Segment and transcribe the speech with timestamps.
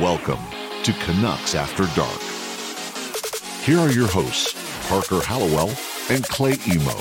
[0.00, 0.40] Welcome
[0.82, 2.20] to Canucks After Dark.
[3.62, 4.52] Here are your hosts,
[4.88, 5.70] Parker Hallowell
[6.10, 6.98] and Clay Emo.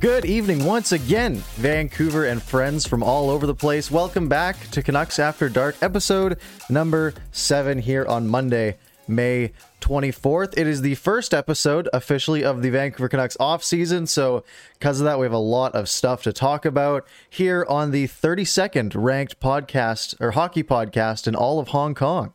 [0.00, 3.92] Good evening once again, Vancouver and friends from all over the place.
[3.92, 8.76] Welcome back to Canucks After Dark, episode number seven here on Monday,
[9.06, 9.52] May
[9.86, 10.52] 24th.
[10.56, 14.42] It is the first episode officially of the Vancouver Canucks off season, so
[14.74, 18.08] because of that, we have a lot of stuff to talk about here on the
[18.08, 22.34] 32nd ranked podcast or hockey podcast in all of Hong Kong.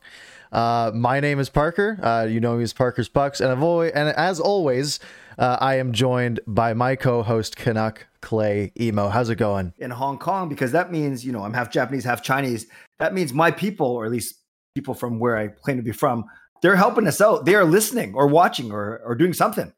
[0.53, 1.99] Uh, my name is Parker.
[2.01, 5.01] Uh, you know me as Parker's Pucks, and always, and as always,
[5.37, 9.09] uh, I am joined by my co-host Canuck Clay Emo.
[9.09, 9.73] How's it going?
[9.77, 12.67] in Hong Kong because that means, you know, I'm half Japanese, half Chinese.
[12.99, 14.35] That means my people, or at least
[14.73, 16.23] people from where I claim to be from,
[16.61, 17.45] they're helping us out.
[17.45, 19.73] They are listening or watching or, or doing something.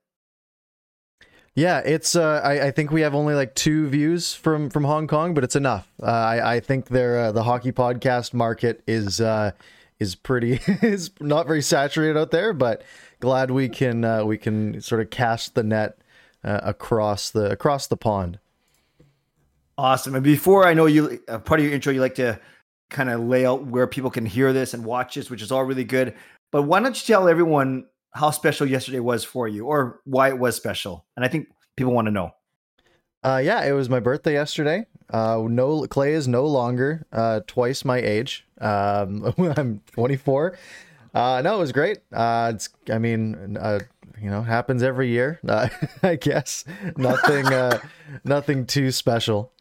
[1.56, 2.16] Yeah, it's.
[2.16, 5.44] Uh, I, I think we have only like two views from from Hong Kong, but
[5.44, 5.88] it's enough.
[6.02, 9.52] Uh, I I think their uh, the hockey podcast market is uh,
[10.00, 12.84] is pretty is not very saturated out there, but
[13.20, 16.00] glad we can uh, we can sort of cast the net
[16.44, 18.40] uh, across the across the pond.
[19.78, 20.16] Awesome.
[20.16, 22.40] And before I know you, uh, part of your intro, you like to
[22.90, 25.64] kind of lay out where people can hear this and watch this, which is all
[25.64, 26.14] really good.
[26.54, 30.38] But why don't you tell everyone how special yesterday was for you or why it
[30.38, 31.04] was special?
[31.16, 32.36] And I think people want to know.
[33.23, 34.86] Uh, yeah, it was my birthday yesterday.
[35.09, 38.46] Uh, no, Clay is no longer uh, twice my age.
[38.62, 40.56] Um, I'm 24.
[41.16, 41.98] Uh, no, it was great.
[42.14, 43.80] Uh, it's, I mean, uh,
[44.22, 45.40] you know, happens every year.
[45.48, 45.70] Uh,
[46.04, 46.66] I guess
[46.96, 47.80] nothing, uh,
[48.24, 49.52] nothing too special.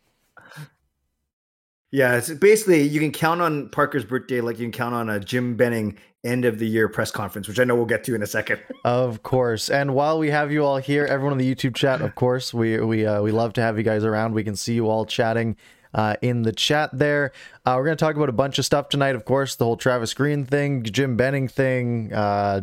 [1.93, 5.21] Yeah, it's basically you can count on Parker's birthday like you can count on a
[5.21, 8.23] Jim Benning end of the year press conference, which I know we'll get to in
[8.23, 8.61] a second.
[8.85, 9.71] Of course.
[9.71, 12.81] And while we have you all here, everyone in the YouTube chat, of course, we
[12.81, 14.35] we uh, we love to have you guys around.
[14.35, 15.57] We can see you all chatting
[15.95, 17.33] uh, in the chat there.
[17.65, 19.15] Uh, we're going to talk about a bunch of stuff tonight.
[19.15, 22.63] Of course, the whole Travis Green thing, Jim Benning thing, uh,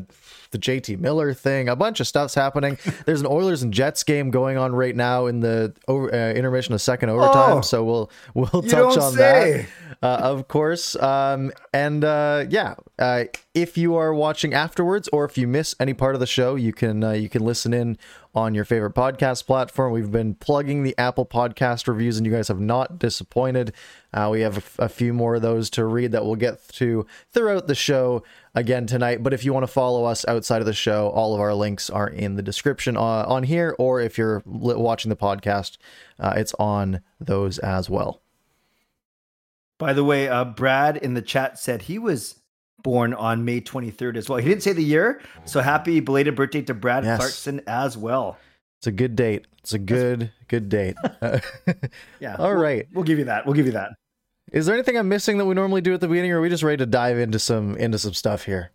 [0.52, 2.78] the JT Miller thing, a bunch of stuff's happening.
[3.06, 6.74] There's an Oilers and Jets game going on right now in the over, uh, intermission
[6.74, 7.58] of second overtime.
[7.58, 9.68] Oh, so we'll we'll touch on say.
[10.02, 10.96] that, uh, of course.
[10.96, 15.94] Um, and uh, yeah, uh, if you are watching afterwards, or if you miss any
[15.94, 17.98] part of the show, you can uh, you can listen in
[18.36, 19.92] on your favorite podcast platform.
[19.92, 23.74] We've been plugging the Apple Podcast reviews, and you guys have not disappointed.
[24.14, 26.68] Uh, we have a, f- a few more of those to read that we'll get
[26.70, 28.24] to throughout the show
[28.54, 29.24] again tonight.
[29.24, 31.90] But if you want to follow us outside of the show, all of our links
[31.90, 35.78] are in the description uh, on here, or if you're li- watching the podcast,
[36.20, 38.22] uh, it's on those as well.
[39.78, 42.39] By the way, uh, Brad in the chat said he was
[42.84, 44.40] born on May 23rd as well.
[44.40, 47.18] He didn't say the year, so happy belated birthday to Brad Yes.
[47.18, 48.38] Clarkson as well.
[48.80, 49.46] It's a good date.
[49.60, 50.96] It's a good good date.
[52.20, 52.36] Yeah.
[52.40, 52.88] All we'll- right.
[52.94, 53.46] We'll give you that.
[53.46, 53.92] We'll give you that.
[54.52, 56.50] Is there anything I'm missing that we normally do at the beginning, or are we
[56.50, 58.72] just ready to dive into some into some stuff here?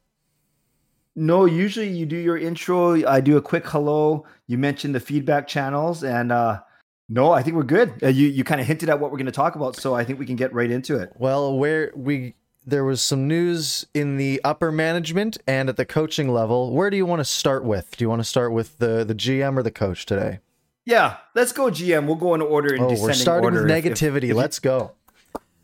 [1.17, 3.07] No, usually you do your intro.
[3.09, 4.27] I do a quick hello.
[4.47, 6.61] You mentioned the feedback channels, and uh,
[7.09, 7.93] no, I think we're good.
[8.03, 10.05] Uh, you you kind of hinted at what we're going to talk about, so I
[10.05, 11.13] think we can get right into it.
[11.17, 12.35] Well, where we
[12.67, 16.73] there was some news in the upper management and at the coaching level.
[16.73, 17.97] Where do you want to start with?
[17.97, 20.39] Do you want to start with the the GM or the coach today?
[20.87, 22.07] Yeah, let's go GM.
[22.07, 22.75] We'll go in order.
[22.75, 24.17] In Oh, we're starting with order if- if- negativity.
[24.17, 24.93] if you- Let's go.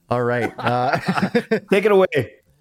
[0.09, 0.53] All right.
[0.59, 0.97] Uh,
[1.71, 2.07] take it away.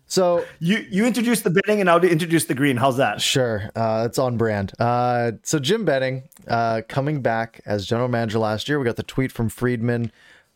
[0.05, 2.77] so You you introduce the Benning, and I'll introduce the green.
[2.77, 3.21] How's that?
[3.21, 4.73] Sure, uh, it's on brand.
[4.79, 8.77] Uh, so Jim Benning uh, coming back as general manager last year.
[8.79, 10.11] We got the tweet from Friedman,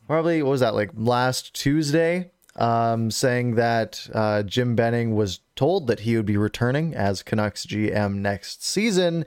[0.07, 5.87] probably what was that like last Tuesday, um, saying that uh, Jim Benning was told
[5.87, 9.25] that he would be returning as Canucks GM next season,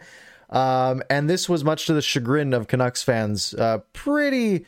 [0.51, 3.55] um, and this was much to the chagrin of Canucks fans.
[3.55, 4.65] Uh, pretty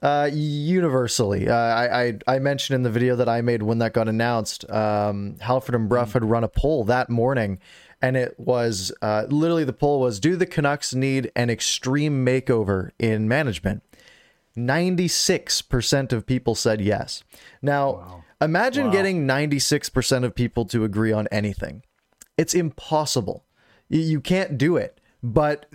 [0.00, 1.48] uh, universally.
[1.48, 4.68] Uh, I, I I mentioned in the video that I made when that got announced,
[4.70, 7.58] um, Halford and Brough had run a poll that morning,
[8.00, 12.90] and it was uh, literally the poll was: Do the Canucks need an extreme makeover
[12.98, 13.82] in management?
[14.54, 17.24] Ninety six percent of people said yes.
[17.60, 21.82] Now, imagine getting ninety six percent of people to agree on anything.
[22.36, 23.44] It's impossible.
[23.88, 24.98] You, you can't do it.
[25.24, 25.66] But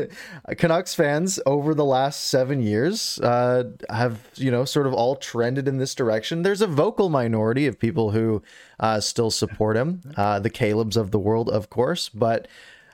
[0.58, 5.66] Canucks fans over the last seven years uh, have, you know, sort of all trended
[5.66, 6.42] in this direction.
[6.42, 8.42] There's a vocal minority of people who
[8.78, 12.08] uh, still support him, uh, the Caleb's of the world, of course.
[12.10, 12.46] But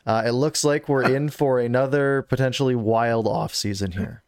[0.07, 4.23] uh, it looks like we're in for another potentially wild off season here.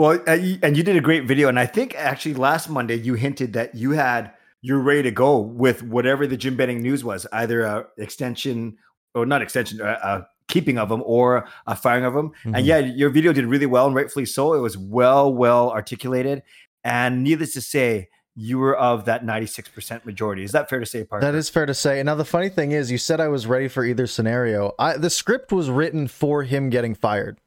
[0.00, 3.12] Well, uh, and you did a great video, and I think actually last Monday you
[3.12, 4.32] hinted that you had
[4.62, 8.78] you're ready to go with whatever the Jim Benning news was, either a extension
[9.14, 12.32] or not extension, a, a keeping of him or a firing of him.
[12.46, 12.56] Mhm.
[12.56, 14.54] And yeah, your video did really well and rightfully so.
[14.54, 16.44] It was well, well articulated.
[16.82, 20.44] And needless to say, you were of that 96% majority.
[20.44, 21.26] Is that fair to say, Parker?
[21.26, 22.02] That is fair to say.
[22.02, 24.72] Now the funny thing is, you said I was ready for either scenario.
[24.78, 27.38] I, the script was written for him getting fired.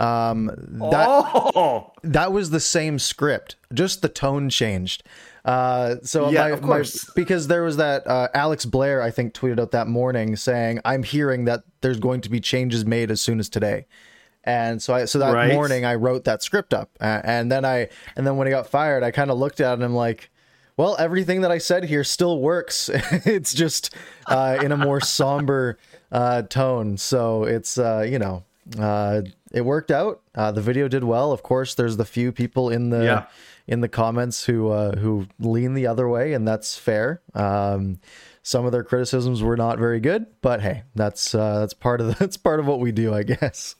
[0.00, 0.46] Um,
[0.90, 5.02] that oh, that was the same script, just the tone changed.
[5.44, 7.04] Uh, so Yeah, my, of my- course.
[7.14, 11.02] because there was that uh, Alex Blair, I think, tweeted out that morning saying, "I'm
[11.02, 13.86] hearing that there's going to be changes made as soon as today."
[14.44, 15.52] And so I so that Right.
[15.52, 18.66] morning I wrote that script up, uh, and then I and then when he got
[18.68, 20.30] fired, I kind of looked at him like.
[20.76, 22.88] Well, everything that I said here still works.
[23.26, 23.94] it's just
[24.28, 25.76] uh, in a more somber
[26.10, 26.96] uh, tone.
[26.96, 28.44] So it's uh, you know
[28.78, 29.22] uh,
[29.52, 30.20] it worked out.
[30.34, 31.32] Uh, the video did well.
[31.32, 33.26] Of course, there's the few people in the Yeah.
[33.66, 37.22] in the comments who uh, who lean the other way, and that's fair.
[37.34, 38.00] Um,
[38.42, 42.06] some of their criticisms were not very good, but hey, that's uh, that's part of
[42.08, 43.74] the, that's part of what we do, I guess.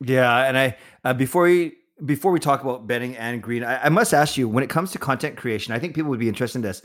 [0.00, 3.88] Yeah, and I uh, before we before we talk about Benning and green, I, I
[3.88, 6.58] must ask you when it comes to content creation, I think people would be interested
[6.58, 6.82] in this.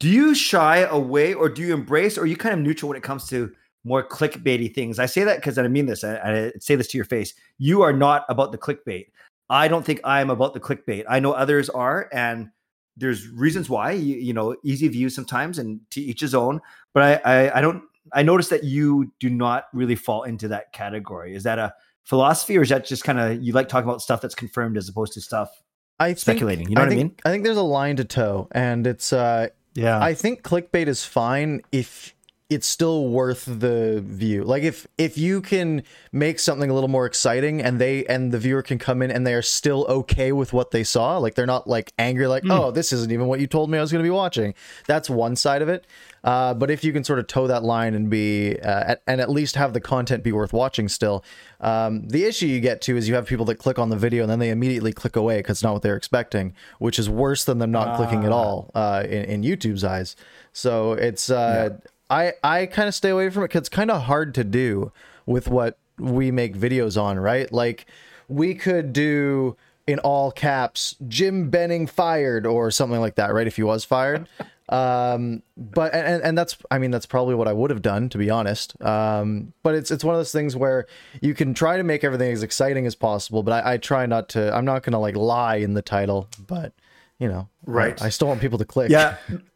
[0.00, 2.96] Do you shy away, or do you embrace, or are you kind of neutral when
[2.96, 3.52] it comes to
[3.84, 4.98] more clickbaity things?
[4.98, 6.02] I say that because I mean this.
[6.04, 7.34] I, I say this to your face.
[7.58, 9.06] You are not about the clickbait.
[9.50, 11.04] I don't think I am about the clickbait.
[11.08, 12.50] I know others are, and
[12.96, 13.90] there's reasons why.
[13.92, 16.60] You, you know, easy views sometimes, and to each his own.
[16.92, 17.82] But I, I, I don't.
[18.12, 21.34] I notice that you do not really fall into that category.
[21.34, 24.20] Is that a philosophy, or is that just kind of you like talking about stuff
[24.20, 25.50] that's confirmed as opposed to stuff
[25.98, 26.68] I think, speculating?
[26.68, 27.14] You know I what I mean?
[27.24, 30.00] I think there's a line to toe, and it's uh, Yeah.
[30.00, 32.13] I think clickbait is fine if
[32.54, 34.44] it's still worth the view.
[34.44, 38.38] Like if if you can make something a little more exciting and they and the
[38.38, 41.46] viewer can come in and they are still okay with what they saw, like they're
[41.46, 44.02] not like angry like, "Oh, this isn't even what you told me I was going
[44.02, 44.54] to be watching."
[44.86, 45.86] That's one side of it.
[46.24, 49.20] Uh, but if you can sort of toe that line and be uh, at, and
[49.20, 51.22] at least have the content be worth watching still,
[51.60, 54.22] um, the issue you get to is you have people that click on the video
[54.22, 57.44] and then they immediately click away because it's not what they're expecting, which is worse
[57.44, 60.16] than them not clicking at all uh, in, in YouTube's eyes.
[60.54, 61.76] So it's uh,
[62.14, 64.92] I I kind of stay away from it because it's kind of hard to do
[65.26, 67.50] with what we make videos on, right?
[67.52, 67.86] Like
[68.28, 69.56] we could do
[69.86, 73.46] in all caps Jim Benning fired or something like that, right?
[73.46, 74.28] If he was fired.
[74.70, 78.16] um but and, and that's i mean that's probably what i would have done to
[78.16, 80.86] be honest um but it's it's one of those things where
[81.20, 84.30] you can try to make everything as exciting as possible but i, I try not
[84.30, 86.72] to i'm not gonna like lie in the title but
[87.18, 88.00] you know Right.
[88.00, 89.16] i, I still want people to click Yeah.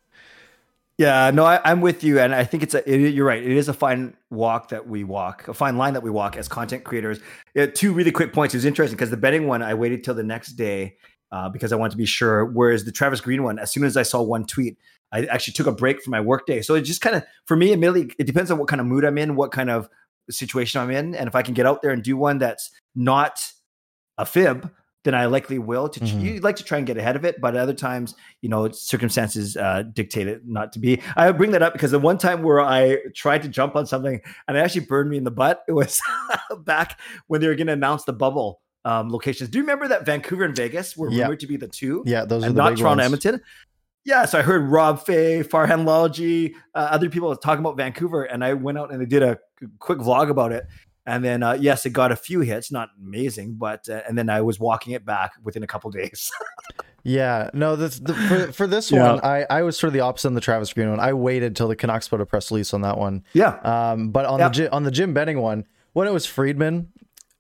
[0.99, 2.93] Yeah, no, I, I'm with you, and I think it's a.
[2.93, 3.41] It, you're right.
[3.41, 6.49] It is a fine walk that we walk, a fine line that we walk as
[6.49, 7.21] content creators.
[7.75, 8.53] Two really quick points.
[8.53, 10.97] It was interesting because the Benning one, I waited till the next day
[11.31, 12.45] uh, because I wanted to be sure.
[12.47, 14.77] Whereas the Travis Green one, as soon as I saw one tweet,
[15.13, 16.63] I actually took a break from my workday.
[16.63, 19.05] So it just kind of, for me, admittedly, it depends on what kind of mood
[19.05, 19.89] I'm in, what kind of
[20.29, 23.41] situation I'm in, and if I can get out there and do one that's not
[24.19, 24.71] a fib,
[25.05, 25.89] then I likely will.
[25.89, 26.21] To Mhm.
[26.23, 29.57] you like to try and get ahead of it, but other times, you know, circumstances
[29.57, 31.01] uh, dictate it not to be.
[31.17, 34.21] I bring that up because the one time where I tried to jump on something
[34.49, 35.63] and it actually burned me in the butt.
[35.69, 36.01] It was
[36.65, 39.51] back when they were going to announce the bubble um, locations.
[39.51, 41.23] Do you remember that Vancouver and Vegas were Yeah.
[41.25, 42.03] rumored to be the two?
[42.07, 43.03] yeah those are and the not Toronto, ones.
[43.25, 43.41] Edmonton.
[44.05, 48.43] Yeah, so I heard Rob Fay, Farhan Lalji, uh, other people talking about Vancouver, and
[48.43, 49.39] I went out and I did a
[49.81, 50.65] quick vlog about it.
[51.09, 54.29] And then, uh, yes, it got a few hits, not amazing, but uh, and then
[54.29, 56.31] I was walking it back within a couple days.
[57.05, 59.13] Yeah, no, this, the, for, for this Yeah.
[59.15, 61.01] one, I, I was sort of the opposite on the Travis Green one.
[61.01, 63.25] I waited till the Canucks put a press release on that one.
[63.33, 64.49] yeah, Um, but on Yeah.
[64.51, 66.93] the on the Jim Benning one, when it was Friedman,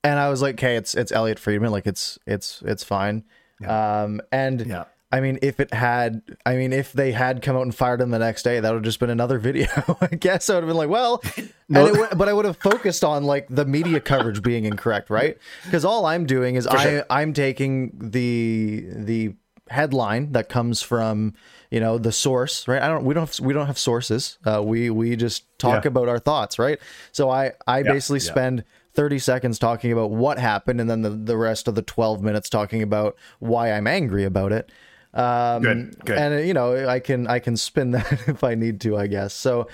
[0.04, 3.24] and I was like, "Okay, it's it's Elliot Friedman, like it's it's it's fine."
[3.66, 4.84] Um, and yeah.
[5.10, 8.10] I mean, if it had, I mean, if they had come out and fired him
[8.10, 9.68] the next day, that would have just been another video.
[10.00, 11.22] I guess I would have been like, well,
[11.70, 11.86] No.
[11.86, 15.08] and it would, but I would have focused on like the media coverage being incorrect,
[15.10, 15.38] right?
[15.64, 17.04] Because all I'm doing is I sure.
[17.10, 19.34] I'm taking the the
[19.70, 21.34] headline that comes from
[21.70, 24.62] you know the source right i don't we don't have, we don't have sources uh,
[24.64, 25.88] we we just talk Yeah.
[25.88, 26.78] about our thoughts right
[27.12, 28.30] so i i basically yeah.
[28.30, 32.22] spend 30 seconds talking about what happened and then the, the rest of the 12
[32.22, 34.72] minutes talking about why i'm angry about it
[35.14, 36.18] um Good, good.
[36.18, 39.32] and you know i can i can spin that if i need to i guess
[39.34, 39.68] so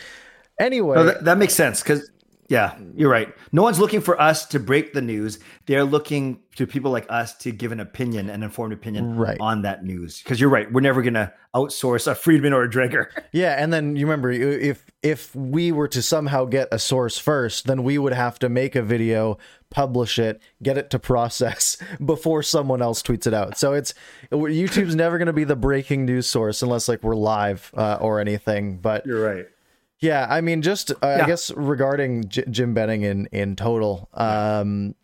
[0.61, 2.11] anyway No, that, that makes sense because
[2.47, 3.35] yeah, you're right.
[3.53, 5.39] No one's looking for us to break the news.
[5.65, 9.39] They're looking to people like us to give an opinion, an informed opinion Right.
[9.41, 10.21] on that news.
[10.23, 13.07] Because you're right, we're never gonna outsource a Friedman or a Dreger.
[13.33, 17.67] Yeah, and then you remember if if we were to somehow get a source first,
[17.67, 19.39] then we would have to make a video,
[19.75, 23.59] publish it, get it to process before someone else tweets it out.
[23.59, 23.93] So it's
[24.31, 28.21] YouTube's never going to be the breaking news source unless like we're live uh, or
[28.21, 28.79] anything.
[28.79, 29.47] But You're right.
[29.99, 31.25] Yeah, I mean, just uh, Yeah.
[31.25, 34.95] I guess regarding J- Jim Benning in in total, um,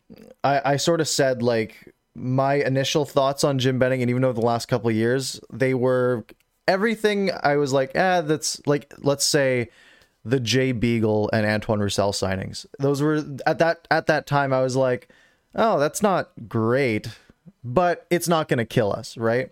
[0.44, 4.34] I, I sort of said like my initial thoughts on Jim Benning, and even over
[4.38, 6.24] the last couple of years, they were
[6.68, 7.30] everything.
[7.42, 9.70] I was like, ah, that's like let's say
[10.24, 12.66] the Jay Beagle and Antoine Roussel signings.
[12.78, 14.52] Those were at that at that time.
[14.52, 15.08] I was like,
[15.54, 17.08] oh, that's not great,
[17.64, 19.50] but it's not going to kill us, right?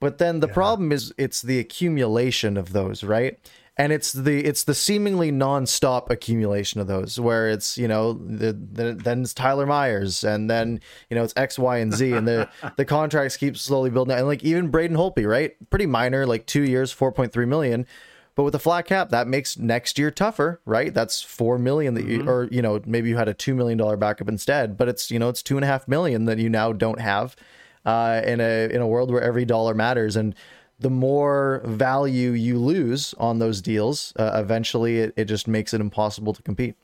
[0.00, 3.38] But then the problem is it's the accumulation of those, right?
[3.76, 8.52] And it's the it's the seemingly nonstop accumulation of those, where it's you know the,
[8.52, 12.28] the then it's Tyler Myers, and then you know it's X, Y, and Z, and
[12.28, 15.54] the the contracts keep slowly building, and like even Braden Holtby, right?
[15.70, 17.86] Pretty minor, like two years, four point three million,
[18.34, 20.94] but with a flat cap, that makes next year tougher, right?
[20.94, 23.96] That's four million that you, or you know, maybe you had a two million dollar
[23.96, 26.72] backup instead, but it's you know it's two and a half million that you now
[26.72, 27.36] don't have,
[27.84, 30.34] uh, in a in a world where every dollar matters, and
[30.78, 35.80] the more value you lose on those deals, uh, eventually it, it just makes it
[35.80, 36.74] impossible to compete.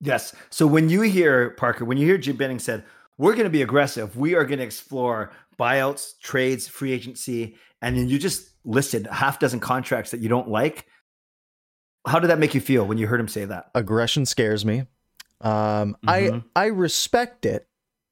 [0.00, 0.34] Yes.
[0.50, 2.84] So when you hear Parker, when you hear Jim Benning said,
[3.18, 4.16] "We're going to be aggressive.
[4.16, 9.14] We are going to explore buyouts, trades, free agency," and then you just listed a
[9.14, 10.86] half dozen contracts that you don't like.
[12.06, 13.70] How did that make you feel when you heard him say that?
[13.74, 14.84] Aggression scares me.
[15.40, 16.44] Um, I Mhm.
[16.54, 17.66] I respect it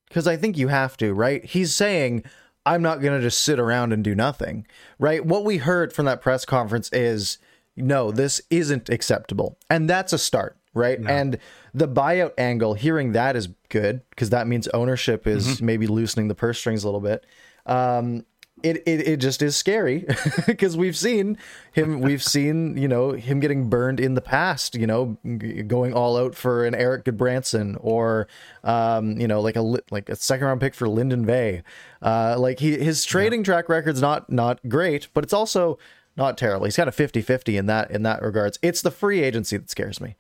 [0.09, 1.45] because I think you have to, right?
[1.45, 2.25] He's saying
[2.65, 4.67] I'm not going to just sit around and do nothing,
[4.99, 5.25] right?
[5.25, 7.39] What we heard from that press conference is
[7.77, 10.99] no, this isn't acceptable, and that's a start, right?
[11.07, 11.39] And
[11.75, 16.35] the buyout angle, hearing that is good because that means ownership is maybe loosening the
[16.35, 17.27] purse strings a little bit.
[17.67, 18.25] Um,
[18.67, 20.05] it, it it just is scary
[20.47, 21.39] because we've seen
[21.73, 25.93] him we've seen you know him getting burned in the past you know g- going
[25.93, 28.29] all out for an Erik Gudbranson or
[28.65, 31.63] um you know like a li- like a second round pick for Linden Vey
[32.03, 35.79] uh like he his trading track record's not not great but it's also
[36.17, 36.65] not terrible.
[36.65, 38.59] He's kind of 50-50 in that in that regards.
[38.63, 40.17] It's the free agency that scares me.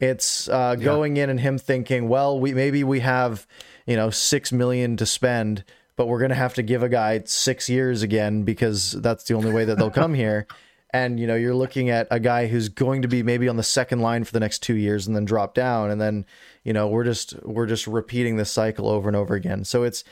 [0.00, 3.46] It's uh, going in and him thinking, well, we maybe we have,
[3.86, 5.64] you know, six million to spend,
[5.98, 9.52] but we're gonna have to give a guy six years again because that's the only
[9.52, 10.46] way that they'll come here.
[10.90, 13.62] And you know, you're looking at a guy who's going to be maybe on the
[13.62, 16.24] second line for the next two years and then drop down, and then
[16.64, 19.64] you know we're just we're just repeating this cycle over and over again.
[19.64, 20.02] So it's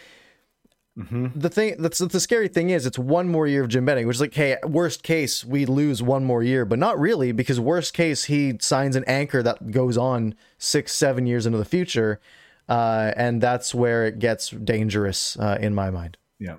[0.99, 1.29] mm-hmm.
[1.35, 4.19] the thing that's the scary thing is it's one more year of Jim Benning, which
[4.19, 7.95] is like, hey, worst case we lose one more year, but not really because worst
[7.95, 12.21] case he signs an anchor that goes on six, seven years into the future,
[12.69, 16.17] uh, and that's where it gets dangerous uh, in my mind.
[16.39, 16.57] Yeah.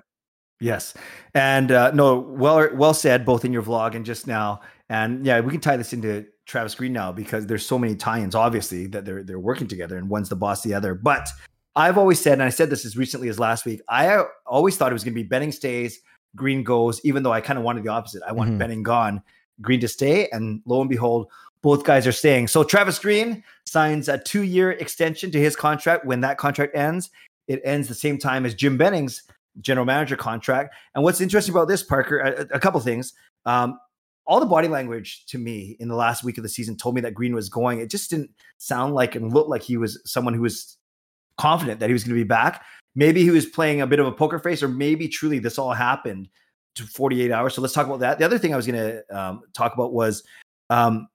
[0.60, 0.94] Yes.
[1.34, 4.60] And uh, no, well, well said, both in your vlog and just now.
[4.88, 8.34] And yeah, we can tie this into Travis Green now because there's so many tie-ins,
[8.34, 10.94] obviously, that they're they're working together, and one's the boss, the other.
[10.94, 11.28] But
[11.76, 14.90] I've always said, and I said this as recently as last week, I always thought
[14.90, 16.00] it was going to be Benning stays,
[16.34, 18.22] Green goes, even though I kind of wanted the opposite.
[18.26, 18.58] I wanted Mhm.
[18.58, 19.22] Benning gone,
[19.60, 21.28] Green to stay, and lo and behold,
[21.62, 22.48] both guys are staying.
[22.48, 26.04] So Travis Green signs a two-year extension to his contract.
[26.04, 27.10] When that contract ends,
[27.46, 29.22] it ends the same time as Jim Benning's
[29.60, 30.74] general manager contract.
[30.94, 33.12] And what's interesting about this, Parker, a, a couple things.
[33.44, 33.78] Um,
[34.26, 37.00] all the body language to me in the last week of the season told me
[37.00, 37.80] that Green was going.
[37.80, 40.76] It just didn't sound like and look like he was someone who was
[41.38, 42.62] confident that he was going to be back.
[42.94, 45.72] Maybe he was playing a bit of a poker face, or maybe truly this all
[45.72, 46.28] happened
[46.74, 47.54] to 48 hours.
[47.54, 48.18] So let's talk about that.
[48.18, 50.22] The other thing I was going to um, talk about was
[50.68, 51.08] um,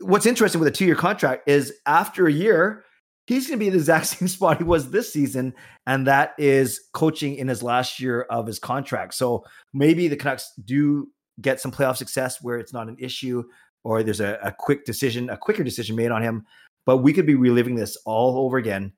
[0.00, 2.84] what's interesting with a two year contract is after a year,
[3.26, 5.54] he's going to be in the exact same spot he was this season,
[5.86, 9.14] and that is coaching in his last year of his contract.
[9.14, 11.08] So maybe the Canucks do
[11.40, 13.44] get some playoff success where it's not an issue,
[13.84, 16.44] or there's a, a quick decision, a quicker decision made on him.
[16.86, 18.92] But we could be reliving this all over again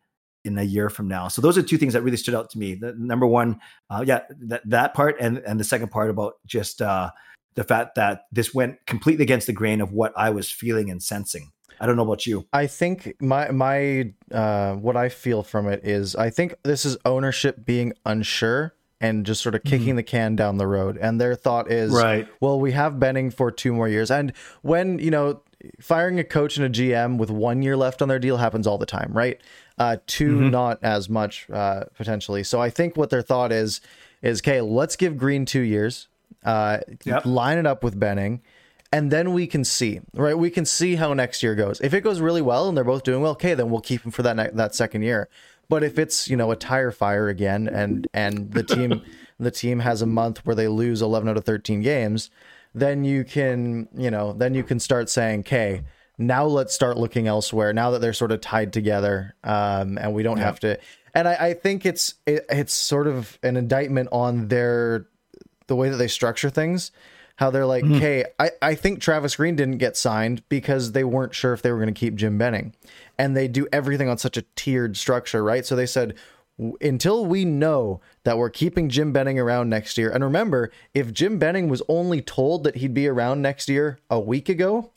[0.45, 1.29] in a year from now.
[1.29, 2.75] So those are two things that really stood out to me.
[2.75, 6.81] The number one, uh, yeah, that that part, and and the second part about just
[6.81, 7.11] uh,
[7.55, 11.03] the fact that this went completely against the grain of what I was feeling and
[11.03, 11.53] sensing.
[11.81, 12.47] I don't know about you.
[12.53, 16.97] I think my my uh, what I feel from it is I think this is
[17.05, 20.97] ownership being unsure and just sort of kicking the can down the road.
[20.97, 22.29] And their thought is, Right.
[22.41, 24.13] well, we have Benning for two more years.
[24.13, 24.33] And
[24.63, 25.43] when you know
[25.81, 28.79] firing a coach and a GM with one year left on their deal happens all
[28.79, 29.41] the time, right?
[29.79, 32.45] Uh, 2 not as much uh, potentially.
[32.45, 33.81] So I think what their thought is
[34.23, 36.07] is okay, let's give Green two years,
[36.45, 37.27] uh, Yep.
[37.27, 38.41] line it up with Benning,
[38.93, 40.37] and then we can see, right?
[40.37, 41.81] We can see how next year goes.
[41.81, 44.11] If it goes really well and they're both doing well, okay, then we'll keep him
[44.11, 45.29] for that ne- that second year.
[45.69, 49.01] But if it's you know a tire fire again, and and the team
[49.41, 52.31] the team has a month where they lose eleven out of thirteen games,
[52.75, 55.83] then you can you know then you can start saying, okay,
[56.19, 57.73] now let's start looking elsewhere.
[57.73, 60.79] Now that they're sort of tied together, um, and we don't have to.
[61.15, 65.07] And I, I think it's it, it's sort of an indictment on their
[65.67, 66.91] the way that they structure things.
[67.37, 67.95] how they're like, mm-hmm.
[67.95, 71.71] hey, I, I think Travis Green didn't get signed because they weren't sure if they
[71.73, 72.75] were going to keep Jim Benning.
[73.19, 75.65] And they do everything on such a tiered structure, right?
[75.65, 76.15] So they said,
[76.81, 80.11] until we know that we're keeping Jim Benning around next year.
[80.11, 84.21] And remember, if Jim Benning was only told that he'd be around next year a
[84.21, 84.91] week ago,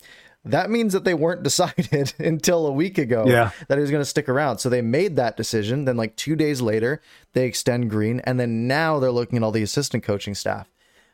[0.46, 3.50] that means that they weren't decided until a week ago yeah.
[3.68, 4.58] that he was going to stick around.
[4.58, 5.84] So they made that decision.
[5.84, 7.00] Then, like two days later,
[7.32, 10.70] they extend Green, and then now they're looking at all the assistant coaching staff.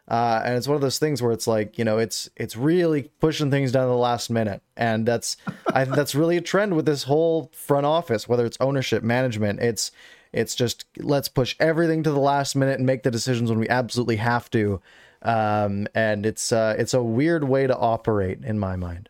[0.09, 3.05] Uh, and it's one of those things where it's like you know it's it's really
[3.21, 5.37] pushing things down to the last minute, and that's
[5.73, 9.61] I think that's really a trend with this whole front office, whether it's ownership, management.
[9.61, 9.93] It's
[10.33, 13.69] it's just let's push everything to the last minute and make the decisions when we
[13.69, 14.81] absolutely have to.
[15.23, 19.09] Um, and it's uh, it's a weird way to operate in my mind.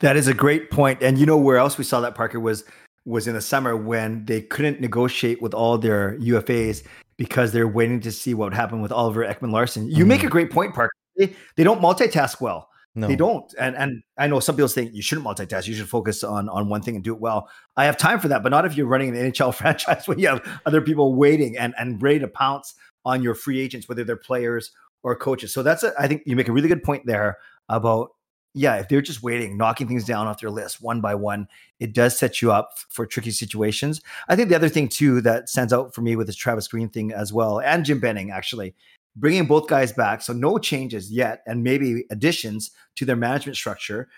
[0.00, 1.02] That is a great point.
[1.02, 2.64] And you know where else we saw that Parker was
[3.06, 6.82] was in the summer when they couldn't negotiate with all their UFAs
[7.16, 9.86] because they're waiting to see what would happen with Oliver Ekman Larsson.
[9.86, 10.08] You mm-hmm.
[10.08, 10.92] make a great point, Parker.
[11.16, 12.68] They, they don't multitask well.
[12.94, 13.06] No.
[13.06, 13.52] They don't.
[13.58, 15.68] And and I know some people think you shouldn't multitask.
[15.68, 17.48] You should focus on on one thing and do it well.
[17.76, 20.28] I have time for that, but not if you're running an NHL franchise when you
[20.28, 24.16] have other people waiting and and ready to pounce on your free agents, whether they're
[24.16, 25.54] players or coaches.
[25.54, 27.38] So that's a, I think you make a really good point there
[27.68, 28.10] about
[28.54, 31.92] yeah, if they're just waiting, knocking things down off their list one by one, it
[31.94, 34.00] does set you up for tricky situations.
[34.28, 36.88] I think the other thing too that stands out for me with this Travis Green
[36.88, 38.74] thing as well, and Jim Benning actually,
[39.16, 44.08] bringing both guys back, so no changes yet, and maybe additions to their management structure.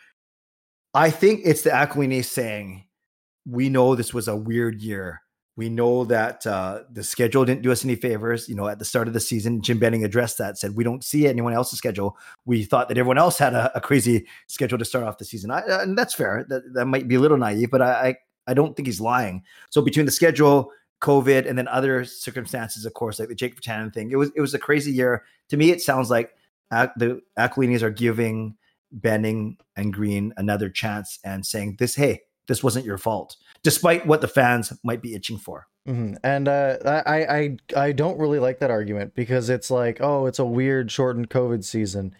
[0.94, 2.84] I think it's the Aquilini saying,
[3.46, 5.21] "We know this was a weird year.
[5.56, 8.48] We know that uh, the schedule didn't do us any favors.
[8.48, 11.04] You know, at the start of the season, Jim Benning addressed that, said, We don't
[11.04, 12.16] see anyone else's schedule.
[12.46, 15.50] We thought that everyone else had a, a crazy schedule to start off the season.
[15.50, 16.46] I, and that's fair.
[16.48, 18.16] That, that might be a little naive, but I, I,
[18.46, 19.42] I don't think he's lying.
[19.68, 20.70] So between the schedule,
[21.02, 24.40] COVID, and then other circumstances, of course, like the Jake Virtanen thing, it was it
[24.40, 25.24] was a crazy year.
[25.50, 26.34] To me, it sounds like
[26.70, 28.56] the Aquilinis are giving
[28.92, 34.20] Benning and Green another chance and saying this, hey, this wasn't your fault despite what
[34.20, 35.66] the fans might be itching for.
[35.88, 36.14] Mm-hmm.
[36.22, 40.38] And uh, I, I I don't really like that argument because it's like, oh, it's
[40.38, 42.14] a weird shortened COVID season.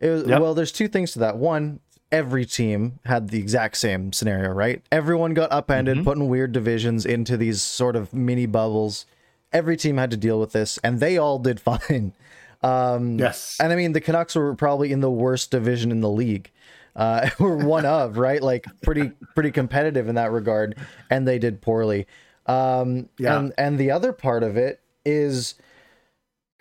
[0.00, 0.40] Was, yep.
[0.40, 1.36] Well, there's two things to that.
[1.36, 4.82] One, every team had the exact same scenario, right?
[4.90, 6.04] Everyone got upended, mm-hmm.
[6.04, 9.04] put in weird divisions into these sort of mini bubbles.
[9.52, 12.14] Every team had to deal with this, and they all did fine.
[12.62, 13.58] Um, yes.
[13.60, 16.50] And I mean, the Canucks were probably in the worst division in the league
[16.96, 20.76] uh, were one of right, like pretty pretty competitive in that regard,
[21.10, 22.06] and they did poorly.
[22.46, 23.38] Um, yeah.
[23.38, 25.54] And and the other part of it is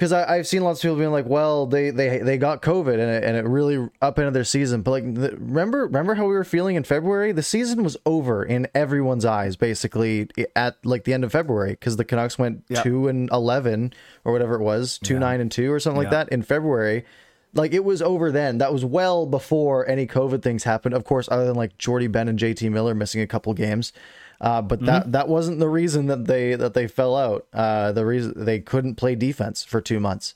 [0.02, 3.02] because I've seen lots of people being like, well, they they they got COVID and
[3.02, 4.82] it, and it really upended their season.
[4.82, 7.32] But like, the, remember remember how we were feeling in February?
[7.34, 11.98] The season was over in everyone's eyes, basically at like the end of February because
[11.98, 12.84] the Canucks went yep.
[12.84, 13.94] two and eleven
[14.26, 15.20] or whatever it was, two yeah.
[15.20, 17.06] nine and two or something like that in February
[17.54, 18.60] like it was over then.
[18.60, 20.96] That was well before any COVID things happened.
[20.96, 23.94] Of course, other than like Jordie Benn and JT Miller missing a couple games.
[24.42, 25.12] Uh, but that mm-hmm.
[25.12, 27.46] that wasn't the reason that they that they fell out.
[27.54, 30.34] Uh, the reason they couldn't play defense for two months,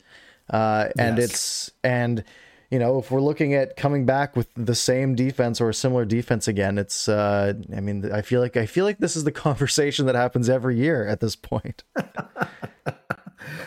[0.52, 1.26] uh, and yes.
[1.32, 2.24] it's and
[2.70, 6.06] you know if we're looking at coming back with the same defense or a similar
[6.06, 9.32] defense again, it's uh, I mean I feel like I feel like this is the
[9.48, 11.84] conversation that happens every year at this point.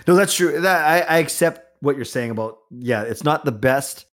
[0.07, 0.61] no, that's true.
[0.61, 4.07] That I, I accept what you're saying about yeah, it's not the best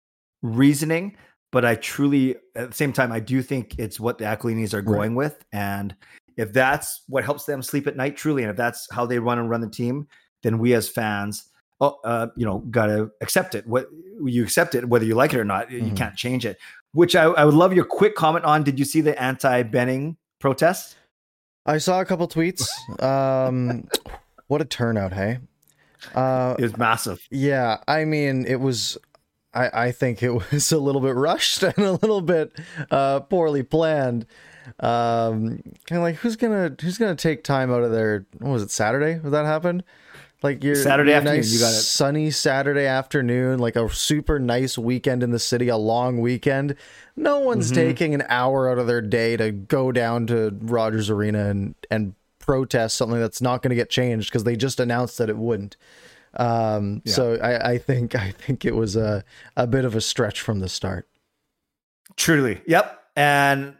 [0.41, 1.15] reasoning,
[1.51, 4.81] but I truly at the same time I do think it's what the Aquilinis are
[4.81, 5.29] going right.
[5.29, 5.95] with, and
[6.37, 9.39] if that's what helps them sleep at night, truly, and if that's how they run
[9.39, 10.07] and run the team,
[10.41, 11.49] then we as fans,
[11.79, 13.67] oh, uh, you know, gotta accept it.
[13.67, 13.87] What
[14.23, 15.87] you accept it, whether you like it or not, mm-hmm.
[15.87, 16.57] you can't change it.
[16.93, 18.63] Which I, I would love your quick comment on.
[18.63, 20.95] Did you see the anti-Benning protest?
[21.65, 22.67] I saw a couple tweets.
[23.01, 23.87] Um,
[24.47, 25.39] what a turnout, hey!
[26.13, 27.25] Uh, it was massive.
[27.31, 28.97] Yeah, I mean, it was.
[29.53, 32.53] I, I think it was a little bit rushed and a little bit
[32.91, 34.25] uh, poorly planned.
[34.79, 38.63] Um, kind of like who's gonna who's gonna take time out of their what was
[38.63, 39.19] it Saturday?
[39.19, 39.83] Was that happened?
[40.41, 41.81] Like your Saturday your afternoon, nice you got it.
[41.81, 46.75] Sunny Saturday afternoon, like a super nice weekend in the city, a long weekend.
[47.15, 47.81] No one's mm-hmm.
[47.81, 52.15] taking an hour out of their day to go down to Rogers Arena and and
[52.45, 55.77] protest something that's not going to get changed because they just announced that it wouldn't.
[56.35, 57.13] Um, yeah.
[57.13, 59.23] So I, I, think I think it was a
[59.55, 61.07] a bit of a stretch from the start.
[62.15, 63.01] Truly, yep.
[63.15, 63.75] And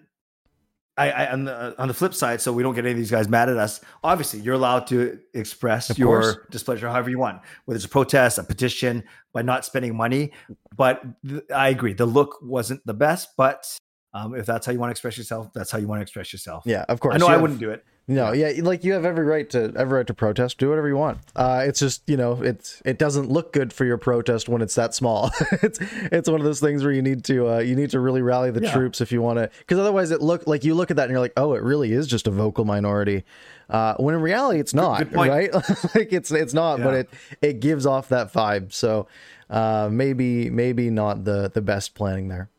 [0.98, 3.10] I, I on the on the flip side, so we don't get any of these
[3.10, 3.82] guys mad at us.
[4.04, 6.38] Obviously, you're allowed to express of your course.
[6.52, 10.32] displeasure however you want, whether it's a protest, a petition, by not spending money.
[10.76, 13.66] But th- I agree, the look wasn't the best, but
[14.14, 16.32] um, if that's how you want to express yourself, that's how you want to express
[16.32, 16.64] yourself.
[16.68, 17.16] Yeah, of course.
[17.16, 17.84] I know I have, wouldn't do it.
[18.06, 20.58] No, yeah, like you have every right to every right to protest.
[20.58, 21.20] Do whatever you want.
[21.38, 24.76] Uh, it's just you know, it's it doesn't look good for your protest when it's
[24.76, 25.32] that small.
[25.62, 25.80] it's
[26.12, 28.52] it's one of those things where you need to uh, you need to really rally
[28.52, 28.74] the Yeah.
[28.74, 31.12] troops if you want to, because otherwise it look like you look at that and
[31.12, 33.24] you're like, oh, it really is just a vocal minority.
[33.70, 35.54] Uh, when in reality, it's not, right?
[35.96, 37.10] like it's it's not, but it
[37.42, 38.74] it gives off that vibe.
[38.74, 39.08] So
[39.50, 42.50] uh, maybe maybe not the the best planning there.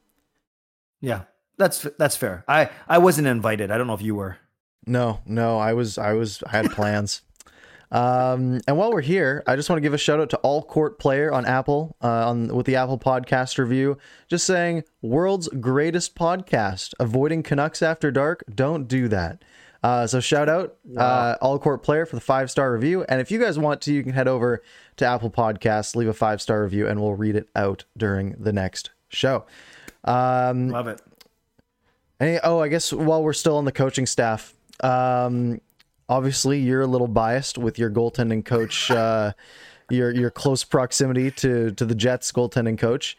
[1.02, 1.24] Yeah,
[1.58, 2.44] that's that's fair.
[2.48, 3.70] I I wasn't invited.
[3.70, 4.38] I don't know if you were.
[4.86, 7.22] No, no, I was, I was, I had plans.
[7.90, 10.62] um, and while we're here, I just want to give a shout out to All
[10.62, 13.96] Court Player on Apple, uh, on with the Apple Podcast review,
[14.28, 16.92] just saying world's greatest podcast.
[17.00, 18.44] Avoiding Canucks after dark.
[18.52, 19.42] Don't do that.
[19.82, 23.04] Uh, so shout out uh, All Court Player for the five star review.
[23.04, 24.62] And if you guys want to, you can head over
[24.96, 28.52] to Apple Podcasts, leave a five star review, and we'll read it out during the
[28.52, 29.44] next show.
[30.04, 31.02] Um, Love it.
[32.18, 35.60] any, oh, I guess while we're still on the coaching staff, um,
[36.08, 39.32] obviously you're a little biased with your goaltending coach, uh,
[39.90, 43.16] your your close proximity to to the Jets goaltending coach.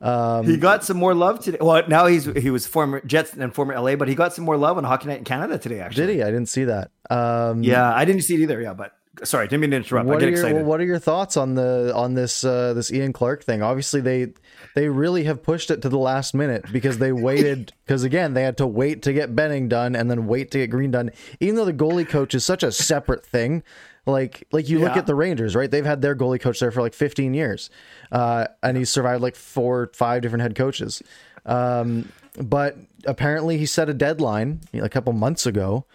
[0.00, 1.58] Um, He got some more love today.
[1.60, 4.56] Well, now he's he was former Jets and former LA, but he got some more
[4.56, 5.80] love on Hockey Night in Canada today.
[5.80, 6.22] Actually, did he?
[6.22, 6.90] I didn't see that.
[7.10, 8.60] Um, Yeah, I didn't see it either.
[8.60, 8.92] Yeah, but
[9.24, 10.06] sorry, didn't mean to interrupt.
[10.06, 10.66] I What get are your excited.
[10.66, 13.62] what are your thoughts on the on this uh, this Ian Clark thing?
[13.62, 14.28] Obviously, they
[14.74, 18.42] they really have pushed it to the last minute because they waited because again they
[18.42, 21.10] had to wait to get Benning done and then wait to get Green done.
[21.40, 23.62] Even though the goalie coach is such a separate thing,
[24.06, 25.70] like like you look at the Rangers, right?
[25.70, 27.70] They've had their goalie coach there for like 15 years,
[28.12, 31.02] uh, and he's survived like four five different head coaches.
[31.46, 35.86] Um, but apparently, he set a deadline a couple months ago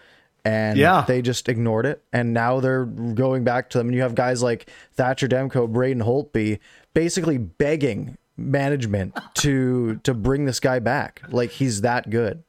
[0.46, 1.06] and Yeah.
[1.08, 2.04] they just ignored it.
[2.12, 3.88] And now they're going back to them.
[3.88, 6.60] And you have guys like Thatcher Demko, Braden Holtby,
[6.94, 11.22] basically begging management to to bring this guy back.
[11.30, 12.44] Like he's that good.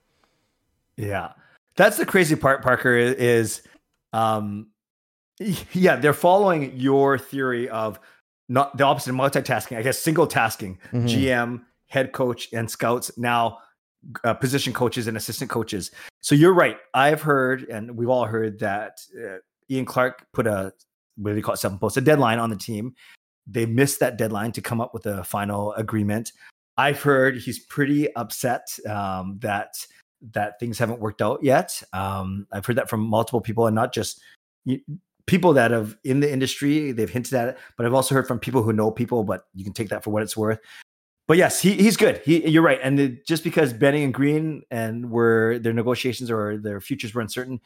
[0.97, 1.33] Yeah.
[1.77, 3.63] That's the crazy part, Parker, is
[4.13, 4.69] um
[5.73, 7.99] yeah, they're following your theory of
[8.49, 11.09] not the opposite of multitasking, I guess single tasking, Mhm.
[11.09, 13.59] GM, head coach, and scouts, now
[14.25, 15.91] uh, position coaches and assistant coaches.
[16.21, 16.77] So you're right.
[16.95, 19.39] I've heard, and we've all heard that uh,
[19.71, 20.73] Ian Clark put a
[21.17, 22.95] what do they call it, seven post, a deadline on the team.
[23.47, 26.33] They missed that deadline to come up with a final agreement.
[26.77, 29.75] I've heard he's pretty upset um, that
[30.33, 31.83] that things haven't worked out yet.
[31.93, 34.21] Um, I've heard that from multiple people, and not just
[35.27, 36.93] people that have in the industry.
[36.93, 39.25] They've hinted at it, but I've also heard from people who know people.
[39.25, 40.59] But you can take that for what it's worth.
[41.27, 42.21] But yes, he, he's good.
[42.25, 42.79] He, you're right.
[42.83, 47.61] And just because Benning and Green and were their negotiations or their futures were uncertain,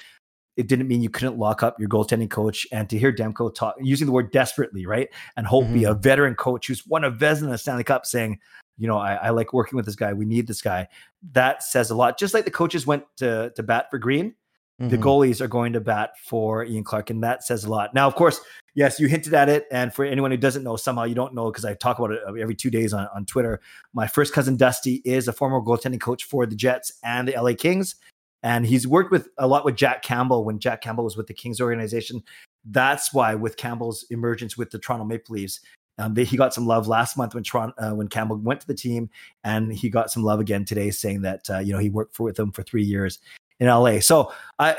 [0.57, 2.66] it didn't mean you couldn't lock up your goaltending coach.
[2.73, 5.09] And to hear Demko talk using the word desperately, right?
[5.37, 6.01] And Holtby, a mm-hmm.
[6.01, 8.38] veteran coach who's won a Vezina Stanley Cup, saying,
[8.77, 10.12] you know, I, I like working with this guy.
[10.12, 10.88] We need this guy.
[11.33, 12.18] That says a lot.
[12.18, 14.35] Just like the coaches went to to bat for Green,
[14.78, 15.02] the Mhm.
[15.02, 17.94] goalies are going to bat for Ian Clark, and that says a lot.
[17.94, 18.40] Now, of course,
[18.74, 21.50] yes, you hinted at it, and for anyone who doesn't know, somehow you don't know
[21.50, 23.60] because I talk about it every two days on, on Twitter.
[23.92, 27.54] My first cousin Dusty is a former goaltending coach for the Jets and the LA
[27.54, 27.96] Kings,
[28.44, 31.34] and he's worked with a lot with Jack Campbell when Jack Campbell was with the
[31.34, 32.22] Kings organization.
[32.64, 35.60] That's why with Campbell's emergence with the Toronto Maple Leafs.
[36.00, 38.66] Um, they, he got some love last month when Toronto, uh, when Campbell went to
[38.68, 39.10] the team,
[39.42, 42.22] and he got some love again today, saying that uh, you know he worked for
[42.22, 43.18] with them for three years
[43.61, 44.01] in LA.
[44.01, 44.77] So I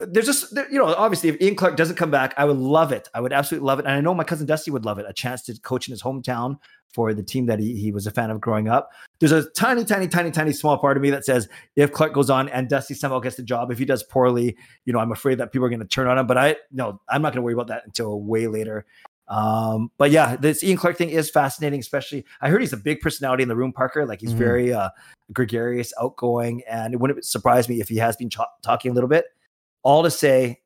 [0.00, 3.08] there's just you know obviously if Ian Clark doesn't come back, I would love it.
[3.14, 5.06] I would absolutely love it, and I know my cousin Dusty would love it.
[5.08, 6.58] A chance to coach in his hometown
[6.92, 8.90] for the team that he, he was a fan of growing up.
[9.18, 12.28] There's a tiny, tiny, tiny, tiny small part of me that says if Clark goes
[12.28, 15.38] on and Dusty somehow gets the job, if he does poorly, you know, I'm afraid
[15.38, 16.26] that people are going to turn on him.
[16.26, 18.84] But I no, I'm not going to worry about that until way later.
[19.32, 23.00] Um, but yeah, this Ian Clark thing is fascinating, especially I heard he's a big
[23.00, 24.04] personality in the room, Parker.
[24.04, 24.38] Like he's Mhm.
[24.38, 24.90] very uh
[25.32, 29.08] gregarious, outgoing, and it wouldn't surprise me if he has been ch- talking a little
[29.08, 29.24] bit.
[29.82, 30.60] All to say,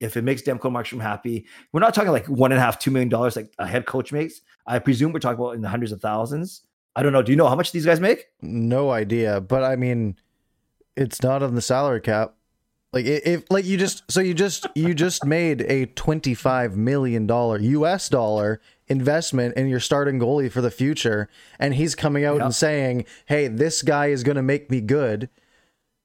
[0.00, 2.90] if it makes Demko Markstrom happy, we're not talking like one and a half, two
[2.90, 4.40] million dollars like a head coach makes.
[4.66, 6.62] I presume we're talking about in the hundreds of thousands.
[6.96, 7.22] I don't know.
[7.22, 8.26] Do you know how much these guys make?
[8.42, 10.16] No idea, but I mean,
[10.96, 12.34] it's not on the salary cap.
[12.96, 17.26] Like if like you just so you just you just made a twenty five million
[17.26, 18.08] dollar U.S.
[18.08, 21.28] dollar investment in your starting goalie for the future,
[21.58, 22.42] and he's coming out Yep.
[22.44, 25.28] and saying, "Hey, this guy is going to make me good."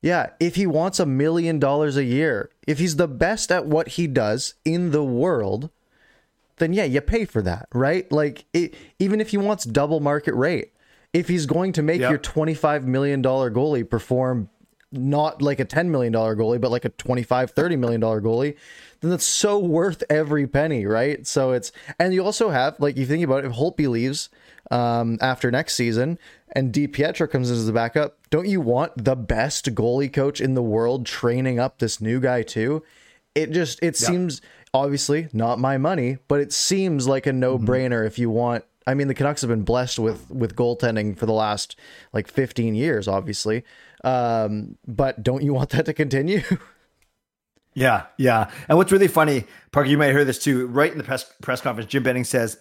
[0.02, 3.88] Yeah, if he wants a million dollars a year, if he's the best at what
[3.90, 5.70] he does in the world,
[6.58, 8.12] then yeah, you pay for that, right?
[8.12, 10.74] Like it, even if he wants double market rate,
[11.14, 12.10] if he's going to make Yep.
[12.10, 14.50] your $25 million goalie perform
[14.92, 18.58] not like a $10 million goalie, but like a $25, $30 million goalie,
[19.00, 21.26] then that's so worth every penny, right?
[21.26, 24.30] So it's, and you also have, like, you think about it, if Holtby leaves,
[24.72, 26.18] um, after next season,
[26.54, 30.40] and Di Pietro comes in as the backup, don't you want the best goalie coach
[30.40, 32.84] in the world training up this new guy too?
[33.36, 34.08] It just it yeah.
[34.08, 34.42] seems
[34.74, 38.08] obviously not my money, but it seems like a no brainer mm-hmm.
[38.08, 38.66] if you want.
[38.88, 41.78] I mean, the Canucks have been blessed with with goaltending for the last
[42.14, 43.64] like 15 years, obviously.
[44.04, 46.42] Um, but don't you want that to continue?
[47.74, 48.50] yeah, yeah.
[48.68, 50.68] And what's really funny, Parker, you might hear this too.
[50.68, 52.58] Right in the press press conference, Jim Benning says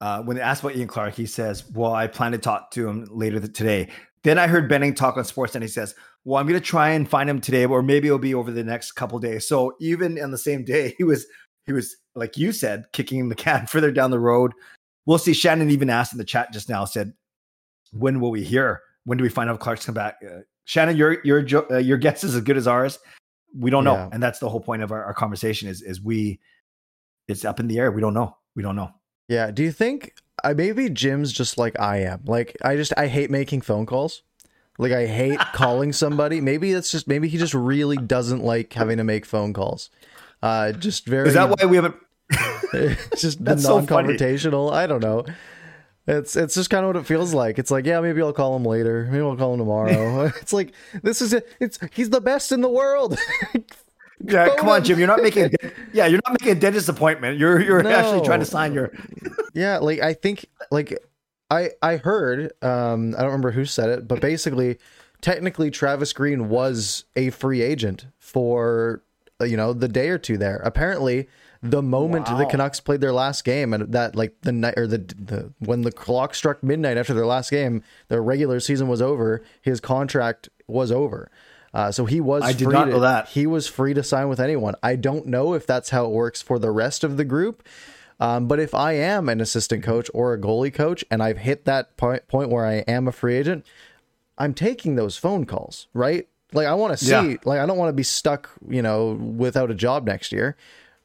[0.00, 2.88] uh, when they asked about Ian Clark, he says, "Well, I plan to talk to
[2.88, 3.88] him later today."
[4.22, 6.90] Then I heard Benning talk on Sports, and he says, "Well, I'm going to try
[6.90, 10.20] and find him today, or maybe it'll be over the next couple days." So even
[10.22, 11.26] on the same day, he was
[11.66, 14.52] he was like you said, kicking the can further down the road.
[15.06, 15.32] We'll see.
[15.32, 17.12] Shannon even asked in the chat just now, said,
[17.92, 18.80] "When will we hear?
[19.04, 22.22] When do we find out Clark's come back?" Uh, Shannon, your your uh, your guess
[22.22, 22.98] is as good as ours.
[23.58, 24.10] We don't know, yeah.
[24.12, 25.66] and that's the whole point of our, our conversation.
[25.66, 26.40] Is is we
[27.26, 27.90] it's up in the air.
[27.90, 28.36] We don't know.
[28.54, 28.90] We don't know.
[29.28, 29.50] Yeah.
[29.50, 30.12] Do you think
[30.44, 32.20] I maybe Jim's just like I am?
[32.26, 34.22] Like I just I hate making phone calls.
[34.76, 36.42] Like I hate calling somebody.
[36.42, 39.88] Maybe it's just maybe he just really doesn't like having to make phone calls.
[40.42, 41.96] Uh just very Is that why we haven't
[43.16, 44.68] just non-confrontational.
[44.68, 45.24] So I don't know.
[46.08, 47.58] It's it's just kind of what it feels like.
[47.58, 49.06] It's like, yeah, maybe I'll call him later.
[49.10, 50.24] Maybe I'll call him tomorrow.
[50.40, 51.46] it's like this is it.
[51.60, 53.18] It's he's the best in the world.
[54.20, 54.98] Yeah, come on, Jim.
[54.98, 55.52] You're not making.
[55.92, 57.38] Yeah, you're not making a dentist appointment.
[57.38, 57.90] You're you're no.
[57.90, 58.92] actually trying to sign your.
[59.54, 60.98] yeah, like I think like
[61.52, 64.78] I I heard um I don't remember who said it, but basically,
[65.20, 69.04] technically Travis Green was a free agent for
[69.40, 70.56] you know the day or two there.
[70.64, 71.28] Apparently,
[71.62, 72.38] the moment wow.
[72.38, 75.82] the Canucks played their last game and that like the night or the the when
[75.82, 79.42] the clock struck midnight after their last game, their regular season was over.
[79.60, 81.30] His contract was over.
[81.74, 82.42] Uh, so he was.
[82.42, 84.74] I did not to, know that he was free to sign with anyone.
[84.82, 87.66] I don't know if that's how it works for the rest of the group.
[88.20, 91.66] Um, but if I am an assistant coach or a goalie coach and I've hit
[91.66, 93.64] that point, point where I am a free agent,
[94.36, 96.26] I'm taking those phone calls, right?
[96.52, 97.36] Like I want to see, yeah.
[97.44, 100.56] like I don't want to be stuck, you know, without a job next year,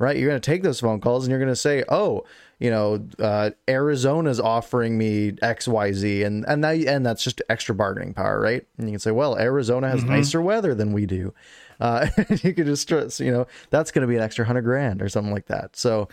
[0.04, 0.18] right?
[0.18, 2.26] You're going to take those phone calls and you're going to say, "Oh,
[2.64, 7.42] you know, uh, Arizona's offering me X, Y, Z, and and that and that's just
[7.50, 8.66] extra bargaining power, right?
[8.78, 10.12] And you can say, well, Arizona has mm-hmm.
[10.12, 11.34] nicer weather than we do.
[11.82, 12.08] Uh,
[12.42, 15.10] you could just, stress, you know, that's going to be an extra hundred grand or
[15.10, 15.76] something like that.
[15.76, 16.08] So,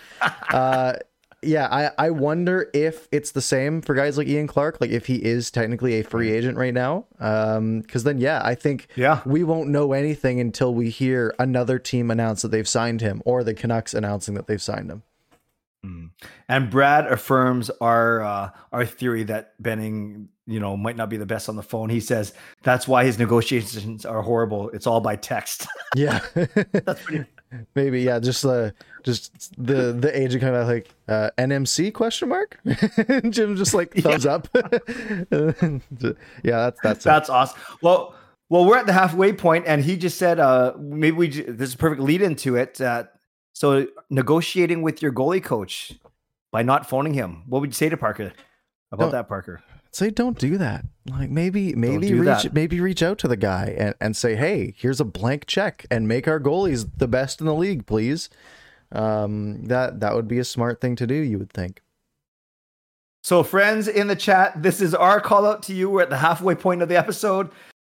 [0.52, 0.94] uh,
[1.42, 5.06] yeah, I, I wonder if it's the same for guys like Ian Clark, like if
[5.06, 7.06] he is technically a free agent right now.
[7.18, 11.78] Um, because then yeah, I think yeah we won't know anything until we hear another
[11.78, 15.02] team announce that they've signed him or the Canucks announcing that they've signed him.
[15.84, 16.10] Mm.
[16.48, 21.26] And Brad affirms our uh, our theory that Benning, you know, might not be the
[21.26, 21.88] best on the phone.
[21.88, 24.68] He says that's why his negotiations are horrible.
[24.70, 25.66] It's all by text.
[25.96, 27.24] Yeah, that's pretty.
[27.74, 28.70] Maybe yeah, just uh,
[29.04, 32.58] just the the agent kind of like uh, NMC question mark.
[33.30, 34.34] Jim just like thumbs yeah.
[34.34, 34.48] up.
[36.42, 37.32] yeah, that's that's that's it.
[37.32, 37.60] awesome.
[37.82, 38.14] Well,
[38.48, 41.74] well, we're at the halfway point, and he just said, uh, maybe we this is
[41.74, 42.80] a perfect lead into it.
[42.80, 43.04] Uh,
[43.52, 45.92] so negotiating with your goalie coach
[46.50, 48.32] by not phoning him, what would you say to Parker
[48.90, 49.62] about don't, that, Parker?
[49.92, 50.84] Say don't do that.
[51.08, 52.52] Like maybe maybe do reach that.
[52.52, 56.06] maybe reach out to the guy and, and say, hey, here's a blank check and
[56.08, 58.30] make our goalies the best in the league, please.
[58.92, 61.82] Um, that that would be a smart thing to do, you would think.
[63.22, 65.90] So, friends in the chat, this is our call out to you.
[65.90, 67.50] We're at the halfway point of the episode.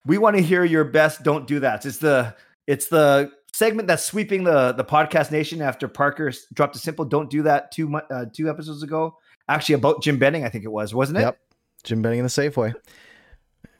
[0.04, 1.22] We want to hear your best.
[1.22, 1.86] Don't do that.
[1.86, 2.34] It's the
[2.66, 7.30] it's the segment that's sweeping the the podcast nation after Parker dropped a simple "Don't
[7.30, 9.16] do that" two uh, two episodes ago.
[9.48, 11.22] Actually, about Jim Benning, I think it was, wasn't it?
[11.22, 11.38] Yep,
[11.84, 12.74] Jim Benning in the Safeway.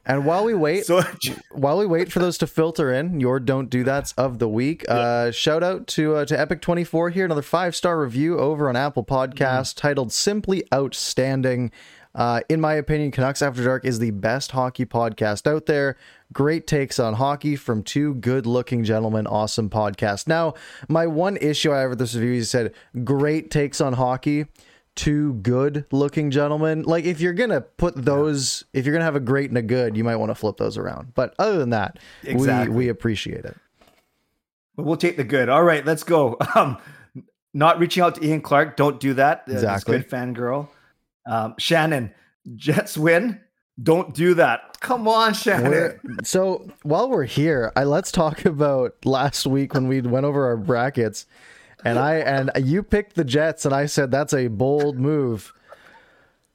[0.05, 1.01] And while we wait, so,
[1.51, 4.83] while we wait for those to filter in, your don't do that's of the week.
[4.87, 4.93] Yeah.
[4.93, 8.67] Uh, shout out to uh, to Epic twenty four here, another five star review over
[8.67, 9.87] on Apple Podcast mm-hmm.
[9.87, 11.71] titled "Simply Outstanding."
[12.15, 15.97] Uh, in my opinion, Canucks After Dark is the best hockey podcast out there.
[16.31, 19.25] Great takes on hockey from two good looking gentlemen.
[19.25, 20.27] Awesome podcast.
[20.27, 20.53] Now,
[20.87, 24.45] my one issue I have with this review is said great takes on hockey.
[24.95, 26.83] Two good looking gentlemen.
[26.83, 29.57] Like, if you're going to put those, if you're going to have a great and
[29.57, 31.13] a good, you might want to flip those around.
[31.15, 32.69] But other than that, exactly.
[32.69, 33.57] we, we appreciate it.
[34.75, 35.49] But we'll take the good.
[35.49, 36.37] All right, let's go.
[36.55, 36.77] Um,
[37.53, 38.75] not reaching out to Ian Clark.
[38.75, 39.43] Don't do that.
[39.47, 39.99] Exactly.
[39.99, 40.69] Good fangirl.
[41.25, 42.11] Um, Shannon,
[42.55, 43.39] Jets win.
[43.81, 44.79] Don't do that.
[44.81, 45.71] Come on, Shannon.
[45.71, 50.45] We're, so while we're here, I let's talk about last week when we went over
[50.45, 51.25] our brackets,
[51.83, 55.53] and I and you picked the Jets, and I said that's a bold move.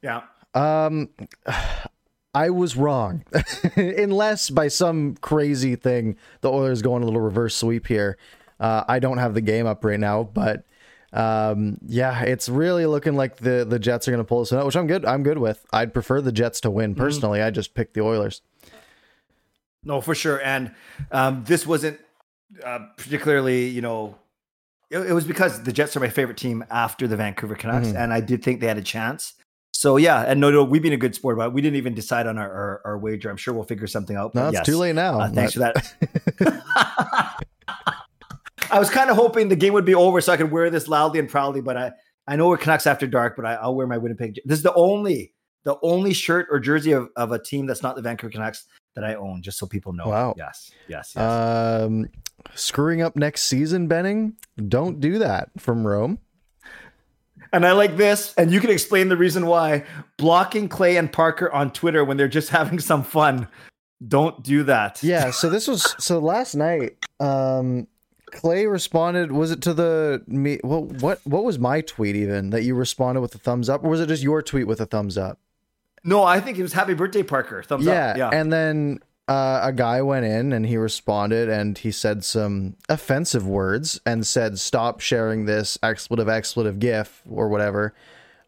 [0.03, 0.23] Yeah.
[0.55, 1.11] Um,
[2.35, 3.25] I was wrong,
[3.77, 8.19] unless by some crazy thing the Oilers going a little reverse sweep here.
[8.61, 10.65] Uh, I don't have the game up right now, but
[11.13, 14.67] um, yeah, it's really looking like the the Jets are going to pull this out,
[14.67, 15.05] which I'm good.
[15.05, 15.65] I'm good with.
[15.73, 17.41] I'd prefer the Jets to win personally.
[17.41, 18.43] I just picked the Oilers.
[19.85, 20.41] No, for sure.
[20.43, 20.73] And
[21.11, 21.99] um, this wasn't
[22.65, 24.17] uh, particularly, you know,
[24.91, 27.97] it, it was because the Jets are my favorite team after the Vancouver Canucks, Mhm.
[28.03, 29.35] and I did think they had a chance.
[29.75, 31.49] So yeah, and no, no, we've been a good sport about.
[31.49, 31.53] it.
[31.53, 33.31] We didn't even decide on our, our, our wager.
[33.31, 34.35] I'm sure we'll figure something out.
[34.35, 34.67] No, it's yes.
[34.67, 35.21] too late now.
[35.21, 36.65] Uh, thanks But- for that.
[38.71, 40.89] I was kind of hoping the game would be over so I could wear this
[40.89, 41.93] loudly and proudly, but I
[42.27, 44.41] I know we're Canucks after dark, but I, I'll wear my Winnipeg.
[44.45, 45.33] This is the only
[45.65, 49.05] the only shirt or jersey of, of a team that's not the Vancouver Canucks that
[49.05, 50.09] I own, just so people know.
[50.09, 50.35] Wow.
[50.37, 50.71] Yes.
[50.89, 51.13] Yes.
[51.17, 51.23] yes.
[51.23, 52.09] Um,
[52.55, 54.35] screwing up next season, Benning.
[54.69, 56.19] Don't do that from Rome.
[57.53, 59.85] and I like this, and you can explain the reason why.
[60.17, 63.49] Blocking Clay and Parker on Twitter when they're just having some fun.
[64.07, 65.03] Don't do that.
[65.03, 65.31] Yeah.
[65.31, 66.97] So this was so last night.
[67.21, 67.87] Um,
[68.31, 69.33] Clay responded.
[69.33, 70.59] Was it to the me?
[70.63, 73.89] What what what was my tweet even that you responded with a thumbs up, or
[73.89, 75.39] was it just your tweet with a thumbs up?
[76.05, 77.63] No, I think it was Happy Birthday, Parker.
[77.63, 78.17] Thumbs yeah, up.
[78.17, 78.31] Yeah.
[78.33, 83.47] And then uh, a guy went in and he responded and he said some offensive
[83.47, 87.95] words and said, "Stop sharing this expletive expletive gif or whatever."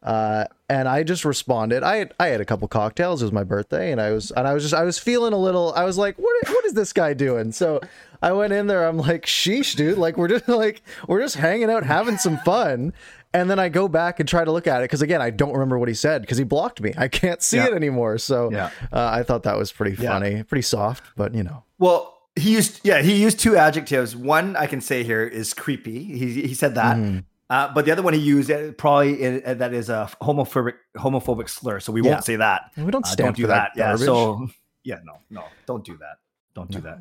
[0.02, 1.82] Uh, and I just responded.
[1.82, 3.20] I had, I had a couple cocktails.
[3.20, 5.38] It was my birthday, and I was and I was just I was feeling a
[5.38, 5.74] little.
[5.74, 7.80] I was like, "What what is this guy doing?" So
[8.22, 8.86] I went in there.
[8.86, 9.98] I'm like, "Sheesh, dude!
[9.98, 12.94] Like we're just like we're just hanging out, having some fun."
[13.32, 15.52] And then I go back and try to look at it because again, I don't
[15.52, 16.92] remember what he said because he blocked me.
[16.96, 17.66] I can't see Yeah.
[17.68, 18.18] it anymore.
[18.18, 18.70] So Yeah.
[18.92, 20.10] uh, I thought that was pretty Yeah.
[20.12, 21.62] funny, pretty soft, but you know.
[21.78, 24.16] Well, he used yeah, he used two adjectives.
[24.16, 26.02] One I can say here is creepy.
[26.04, 26.96] He he said that.
[26.96, 27.18] Mm-hmm.
[27.50, 31.48] Uh, but the other one he used uh, probably uh, that is a homophobic homophobic
[31.48, 31.78] slur.
[31.80, 32.10] So we Yeah.
[32.12, 32.70] won't say that.
[32.76, 33.94] We don't Uh, stand don't do for that Yeah.
[33.96, 34.48] So
[34.84, 36.18] yeah, no, no, don't do that.
[36.54, 36.98] Don't do that.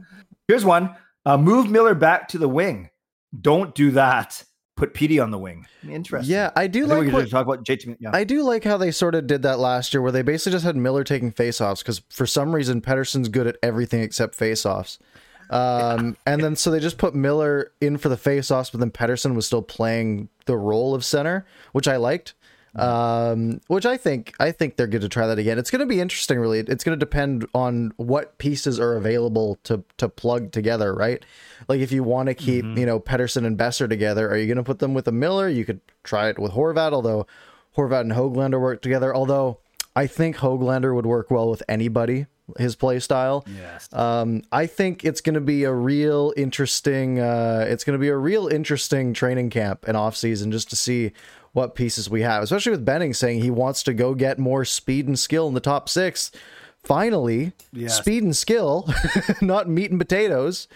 [0.47, 0.95] Here's one.
[1.25, 2.89] Uh, move Miller back to the wing.
[3.39, 4.43] Don't do that.
[4.79, 5.67] Put Petey on the wing.
[5.87, 6.31] Interesting.
[6.31, 7.97] Yeah, I do I like what, talk about JT.
[7.99, 8.11] Yeah.
[8.13, 10.63] I do like how they sort of did that last year, where they basically just
[10.63, 14.97] had Miller taking faceoffs because for some reason Pettersson's good at everything except faceoffs.
[15.49, 19.35] Um, and then so they just put Miller in for the faceoffs, but then Pedersen
[19.35, 22.35] was still playing the role of center, which I liked.
[22.79, 25.57] Um, which I think I think they're good to try that again.
[25.57, 26.59] It's going to be interesting, really.
[26.59, 31.23] It's going to depend on what pieces are available to to plug together, right?
[31.67, 34.57] Like if you want to keep you know Pettersson and Boeser together, are you going
[34.57, 35.49] to put them with a Miller?
[35.49, 37.27] You could try it with Horvat, although
[37.77, 39.15] Horvat and Hoglander work together.
[39.15, 39.59] Although
[39.95, 43.45] I think Hoglander would work well with anybody, his play style.
[43.47, 43.89] yes.
[43.93, 47.19] Um, I think it's going to be a real interesting.
[47.19, 50.75] Uh, it's going to be a real interesting training camp and off season just to
[50.75, 51.11] see
[51.60, 55.08] what pieces we have, especially with Benning saying he wants to go get more speed
[55.08, 56.32] and skill in the top six.
[56.84, 57.98] Finally, Yes.
[57.98, 58.88] speed and skill,
[59.41, 60.69] not meat and potatoes.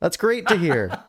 [0.00, 0.90] That's great to hear.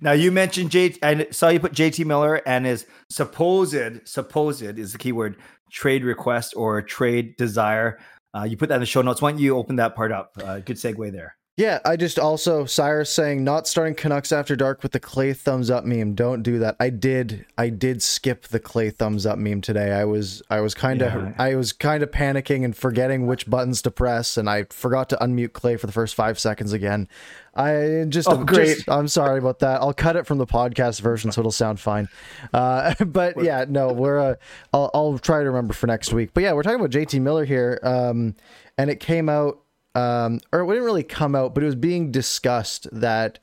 [0.00, 0.96] Now you mentioned J.
[1.02, 5.36] I saw you put JT Miller and his supposed supposed is the keyword
[5.70, 7.98] trade request or trade desire.
[8.36, 9.22] Uh, you put that in the show notes.
[9.22, 10.36] Why don't you open that part up?
[10.42, 11.36] Uh, good segue there.
[11.56, 15.70] Yeah, I just also Cyrus saying not starting Canucks after dark with the Clay thumbs
[15.70, 16.14] up meme.
[16.16, 16.74] Don't do that.
[16.80, 19.92] I did I did skip the Clay thumbs up meme today.
[19.92, 21.32] I was I was kind of Yeah.
[21.38, 25.16] I was kind of panicking and forgetting which buttons to press and I forgot to
[25.18, 27.06] unmute Clay for the first 5 seconds again.
[27.54, 28.78] I just, Oh, great.
[28.78, 29.80] just- I'm sorry about that.
[29.80, 32.08] I'll cut it from the podcast version so it'll sound fine.
[32.52, 34.34] Uh, but yeah, no, we're uh,
[34.72, 36.30] I'll I'll try to remember for next week.
[36.34, 37.78] But yeah, we're talking about JT Miller here.
[37.84, 38.34] Um
[38.76, 39.60] and it came out
[39.94, 43.38] um, or it didn't really come out, but it was being discussed that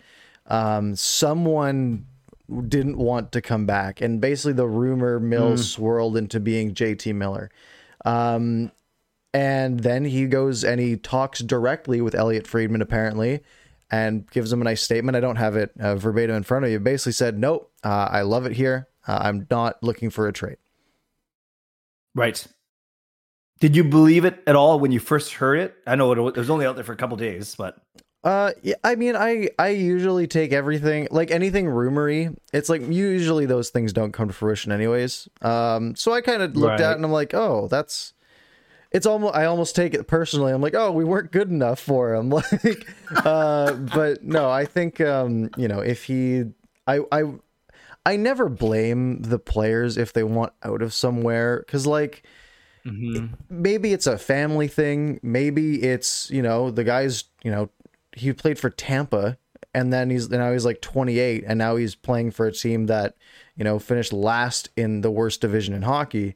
[0.48, 2.06] um, someone
[2.68, 7.50] didn't want to come back, and basically the rumor mill swirled into being JT Miller.
[8.04, 8.72] Um,
[9.34, 13.42] and then he goes and he talks directly with Elliotte Friedman, apparently,
[13.90, 15.16] and gives him a nice statement.
[15.16, 16.80] I don't have it uh, verbatim in front of you.
[16.80, 18.90] Basically said, "Nope, uh, I love it here.
[19.08, 20.58] Uh, I'm not looking for a trade."
[22.14, 22.46] Right.
[23.62, 25.76] Did you believe it at all when you first heard it?
[25.86, 27.78] I know it, was only out there for a couple days, but
[28.24, 32.36] Uh, yeah, I mean, I I usually take everything like anything rumory.
[32.54, 35.30] It's like usually those things don't come to fruition, anyways.
[35.44, 38.14] Um, so I kind of looked at it and I'm like, oh, that's.
[38.92, 40.52] It's almost I almost take it personally.
[40.52, 42.30] I'm like, oh, we weren't good enough for him.
[42.32, 42.88] Like,
[43.26, 46.46] uh, but no, I think um, you know, if he,
[46.88, 47.24] I I
[48.06, 52.24] I never blame the players if they want out of somewhere because like
[53.50, 55.20] maybe it's a family thing.
[55.24, 57.70] Maybe it's you know the guy's you know
[58.16, 59.38] he played for Tampa
[59.74, 63.16] and then he's now he's like 28 and now he's playing for a team that
[63.56, 66.36] you know finished last in the worst division in hockey.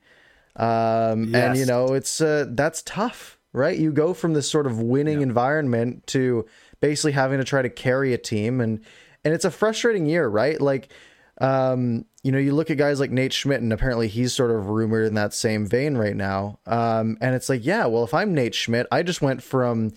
[0.55, 3.77] Um, and you know it's uh, that's tough, right?
[3.77, 6.45] You go from this sort of winning environment to
[6.79, 8.79] basically having to try to carry a team and
[9.23, 10.61] and it's a frustrating year, right?
[10.61, 10.93] Like
[11.41, 14.67] um, you know, you look at guys like Nate Schmidt, and apparently he's sort of
[14.67, 16.57] rumored in that same vein right now.
[16.65, 19.93] Um, and it's like, yeah, well, if I'm Nate Schmidt, I just went from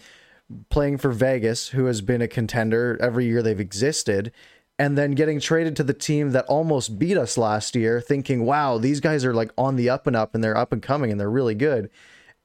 [0.68, 4.30] playing for Vegas, who has been a contender every year they've existed,
[4.78, 8.76] and then getting traded to the team that almost beat us last year, thinking, wow,
[8.76, 11.18] these guys are like on the up and up and they're up and coming and
[11.18, 11.88] they're really good.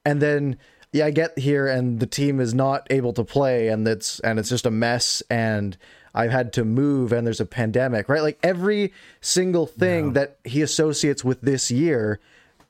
[0.06, 0.58] And then
[0.94, 4.40] yeah, I get here and the team is not able to play and it's and
[4.40, 5.76] it's just a mess and
[6.14, 8.22] I've had to move and there's a pandemic, right?
[8.22, 10.14] Like every single thing no.
[10.14, 12.20] that he associates with this year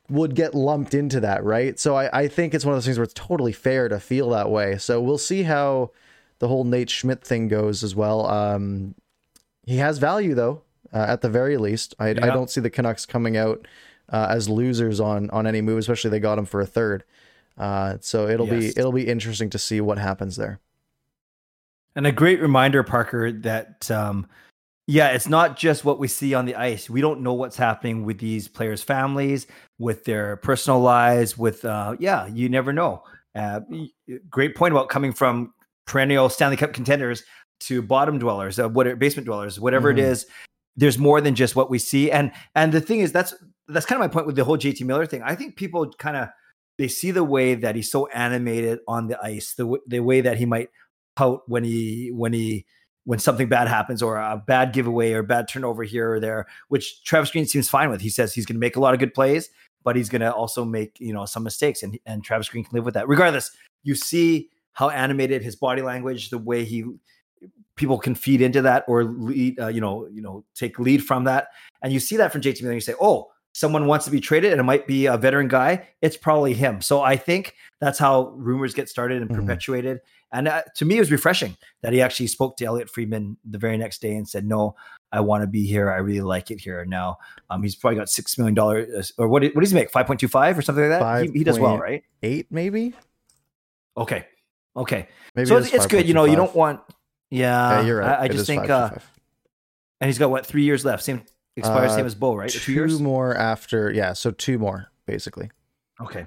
[0.10, 1.80] would get lumped into that, right?
[1.80, 4.30] So I, I think it's one of those things where it's totally fair to feel
[4.30, 4.78] that way.
[4.78, 5.92] So we'll see how
[6.40, 8.26] the whole Nate Schmidt thing goes as well.
[8.28, 8.96] Um,
[9.66, 10.62] he has value though,
[10.94, 11.96] uh, at the very least.
[12.00, 12.26] I, yeah.
[12.26, 13.68] I don't see the Canucks coming out
[14.10, 17.04] uh, as losers on on any move, especially they got him for a third.
[17.58, 18.74] Uh, so it'll yes.
[18.74, 20.60] be it'll be interesting to see what happens there.
[21.96, 24.28] And a great reminder, Parker, that um,
[24.88, 26.90] yeah, it's not just what we see on the ice.
[26.90, 29.48] We don't know what's happening with these players' families,
[29.80, 31.38] with their personal lives.
[31.38, 33.04] With uh, yeah, you never know.
[33.36, 33.62] Uh,
[34.30, 35.54] great point about coming from
[35.86, 37.24] perennial Stanley Cup contenders
[37.62, 40.00] to bottom dwellers, uh, what basement dwellers, whatever mm-hmm.
[40.00, 40.26] it is.
[40.76, 43.34] There's more than just what we see, and and the thing is, that's
[43.68, 45.22] that's kind of my point with the whole JT Miller thing.
[45.22, 46.30] I think people kind of
[46.78, 50.38] they see the way that he's so animated on the ice, the the way that
[50.38, 50.70] he might
[51.16, 52.66] pout when he when he
[53.06, 57.04] when something bad happens or a bad giveaway or bad turnover here or there, which
[57.04, 58.02] Travis Green seems fine with.
[58.02, 59.50] He says he's going to make a lot of good plays,
[59.84, 62.76] but he's going to also make you know some mistakes, and and Travis Green can
[62.76, 63.08] live with that.
[63.08, 63.52] Regardless,
[63.84, 66.86] you see how animated his body language, the way he
[67.76, 71.26] people can feed into that or lead, uh, you know, you know, take lead from
[71.26, 71.48] that,
[71.82, 72.74] and you see that from JT Miller.
[72.74, 75.88] You say, oh, someone wants to be traded and it might be a veteran guy,
[76.02, 76.82] it's probably him.
[76.82, 79.42] So I think that's how rumors get started and mm-hmm.
[79.42, 80.02] perpetuated.
[80.32, 83.60] And uh, to me, it was refreshing that he actually spoke to Elliotte Friedman the
[83.60, 84.76] very next day and said, "No,
[85.12, 85.92] I want to be here.
[85.92, 87.20] I really like it here." Now,
[87.52, 89.44] um, he's probably got six million dollars, or what?
[89.44, 89.92] What does he make?
[89.92, 91.26] Five point two five or something like that.
[91.26, 92.04] He, he, does well, right?
[92.24, 92.96] Eight, maybe.
[93.96, 94.26] Okay,
[94.76, 95.08] okay.
[95.36, 96.08] Maybe so it's, it's good.
[96.08, 96.82] You know, you don't want.
[97.30, 98.20] Yeah, yeah you're right.
[98.22, 98.68] I, I just think.
[98.68, 98.90] Uh,
[100.02, 101.04] and he's got what three years left?
[101.04, 101.24] Same
[101.58, 102.50] expires uh, same as Bo, right?
[102.50, 103.92] Two, two years more after.
[103.92, 105.50] Yeah, so two more basically.
[106.02, 106.26] Okay.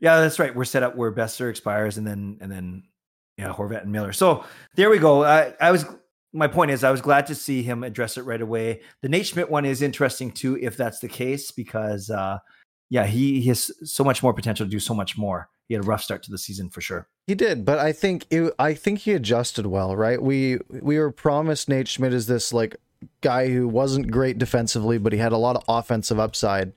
[0.00, 0.54] Yeah, that's right.
[0.54, 2.84] We're set up where Boeser expires, and then and then
[3.38, 4.12] yeah, Horvat and Miller.
[4.12, 4.44] So
[4.76, 5.24] there we go.
[5.24, 5.86] I, I was
[6.32, 8.82] my point is I was glad to see him address it right away.
[9.02, 12.38] The Nate Schmidt one is interesting too, if that's the case, because uh,
[12.90, 15.48] yeah, he, he has so much more potential to do so much more.
[15.68, 17.08] He had a rough start to the season for sure.
[17.26, 20.20] He did, but I think it, I think he adjusted well, right?
[20.20, 22.76] We we were promised Nate Schmidt is this like
[23.20, 26.72] guy who wasn't great defensively, but he had a lot of offensive upside,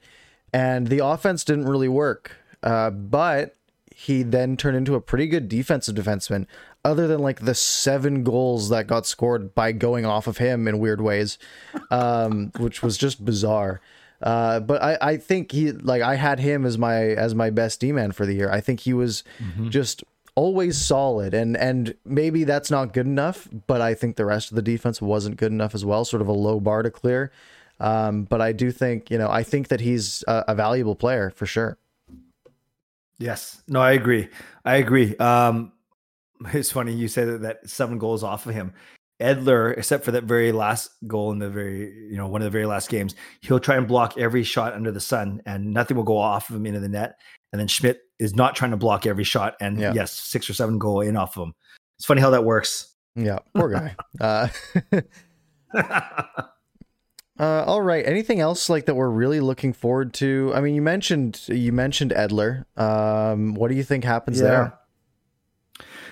[0.53, 2.35] and the offense didn't really work.
[2.63, 3.55] Uh, but
[3.95, 6.45] he then turned into a pretty good defensive defenseman,
[6.85, 10.79] other than like the seven goals that got scored by going off of him in
[10.79, 11.37] weird ways,
[11.91, 13.81] um, which was just bizarre.
[14.21, 17.79] Uh, but I, I think he like I had him as my as my best
[17.79, 18.51] D man for the year.
[18.51, 19.69] I think he was mm-hmm.
[19.69, 20.03] just
[20.37, 24.55] always solid and and maybe that's not good enough, but I think the rest of
[24.55, 26.05] the defense wasn't good enough as well.
[26.05, 27.31] Sort of a low bar to clear.
[27.79, 31.31] Um, but I do think you know I think that he's a, a valuable player
[31.31, 31.77] for sure.
[33.17, 33.63] Yes.
[33.67, 34.29] No, I agree.
[34.63, 35.17] I agree.
[35.17, 35.71] Um,
[36.53, 38.73] it's funny you say that, that seven goals off of him.
[39.19, 42.51] Edler, except for that very last goal in the very, you know, one of the
[42.51, 46.03] very last games, he'll try and block every shot under the sun and nothing will
[46.03, 47.17] go off of him into the net.
[47.51, 49.55] And then Schmidt is not trying to block every shot.
[49.61, 49.93] And yeah.
[49.93, 51.53] yes, six or seven go in off of him.
[51.97, 52.93] It's funny how that works.
[53.15, 53.95] Yeah, poor guy.
[54.21, 54.47] uh,
[57.39, 58.05] Uh, all right.
[58.07, 60.51] Anything else like that we're really looking forward to?
[60.55, 62.65] I mean, you mentioned you mentioned Edler.
[62.79, 64.47] Um, what do you think happens yeah.
[64.47, 64.79] there?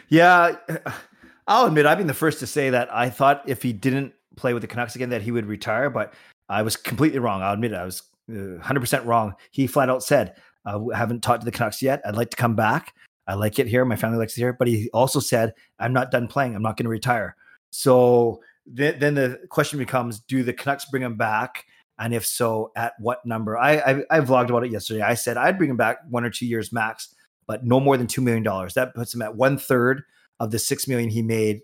[0.09, 0.55] Yeah,
[1.47, 4.53] I'll admit I've been the first to say that I thought if he didn't play
[4.53, 6.13] with the Canucks again that he would retire, but
[6.49, 7.41] I was completely wrong.
[7.41, 7.75] I'll admit it.
[7.75, 9.33] I was 100% uh, wrong.
[9.51, 10.35] He flat out said,
[10.65, 12.01] Uh, "I haven't talked to the Canucks yet.
[12.05, 12.93] I'd like to come back.
[13.27, 13.85] I like it here.
[13.85, 16.55] My family likes it here." But he also said, "I'm not done playing.
[16.55, 17.35] I'm not going to retire."
[17.71, 21.65] So then, then the question becomes do the Canucks bring him back?
[21.97, 23.57] And if so, at what number?
[23.57, 25.01] I, I, I vlogged about it yesterday.
[25.01, 27.15] I said I'd bring him back one or two years max,
[27.47, 28.73] but no more than two million dollars.
[28.73, 30.03] That puts him at one third
[30.39, 31.61] of the six million he made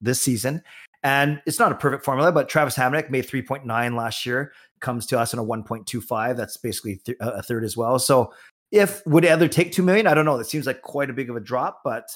[0.00, 0.62] this season.
[1.02, 4.52] And it's not a perfect formula, but Travis Hamonic made 3.9 last year,
[4.84, 6.36] comes to us in a 1.25.
[6.36, 7.98] That's basically th- a third as well.
[7.98, 8.32] So
[8.70, 10.06] if would either take two million?
[10.06, 10.36] I don't know.
[10.36, 12.08] That seems like quite a big of a drop, but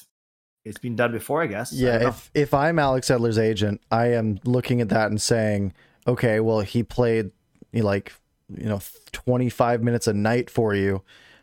[0.65, 1.73] it's been done before, I guess.
[1.73, 5.73] Yeah, I if if I'm Alex Edler's agent, I am looking at that and saying,
[6.07, 7.31] okay, well, he played
[7.73, 8.13] like
[8.55, 8.81] you know
[9.13, 11.03] 25 minutes a night for you,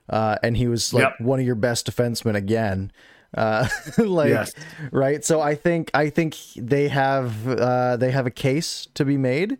[0.09, 1.13] uh, and he was like yep.
[1.19, 2.91] one of your best defensemen again.
[3.35, 3.67] Uh,
[3.97, 4.53] like yes.
[4.91, 5.23] right.
[5.23, 9.57] So I think I think they have uh, they have a case to be made.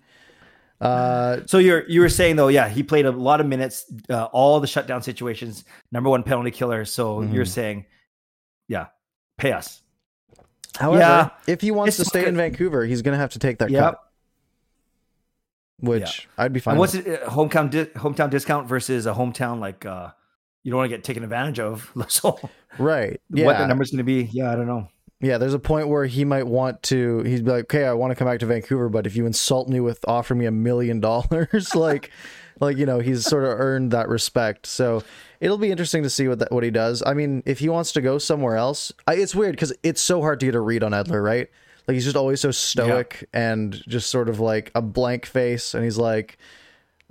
[0.82, 4.26] Uh, So you're you were saying though, yeah, he played a lot of minutes, uh,
[4.26, 6.84] all the shutdown situations, number one penalty killer.
[6.86, 7.34] So Mhm.
[7.34, 7.86] you're saying,
[8.68, 8.88] yeah,
[9.38, 9.82] pay us.
[10.78, 11.30] however, Yeah.
[11.48, 12.28] if he wants to stay okay.
[12.30, 13.82] in Vancouver, he's going to have to take that Yep.
[13.84, 14.00] cut,
[15.80, 16.74] which I'd be fine.
[16.74, 17.08] And what's with.
[17.08, 17.24] it?
[17.24, 20.10] uh, Hometown di- hometown discount versus a hometown like uh,
[20.64, 21.92] you don't want to get taken advantage of.
[22.10, 22.38] So
[22.78, 23.22] Right.
[23.30, 23.46] yeah.
[23.46, 24.24] what the number's going to be?
[24.34, 24.90] Yeah, I don't know.
[25.26, 27.24] Yeah, there's a point where he might want to.
[27.24, 29.68] He's be like, "Okay, I want to come back to Vancouver, but if you insult
[29.68, 32.12] me with offering me a million dollars, like,
[32.60, 34.68] like you know, he's sort of earned that respect.
[34.68, 35.04] So
[35.40, 37.02] it'll be interesting to see what that, what he does.
[37.04, 40.22] I mean, if he wants to go somewhere else, I, it's weird because it's so
[40.22, 41.50] hard to get a read on Edler, right?
[41.88, 45.84] Like he's just always so stoic and just sort of like a blank face, and
[45.84, 46.38] he's like.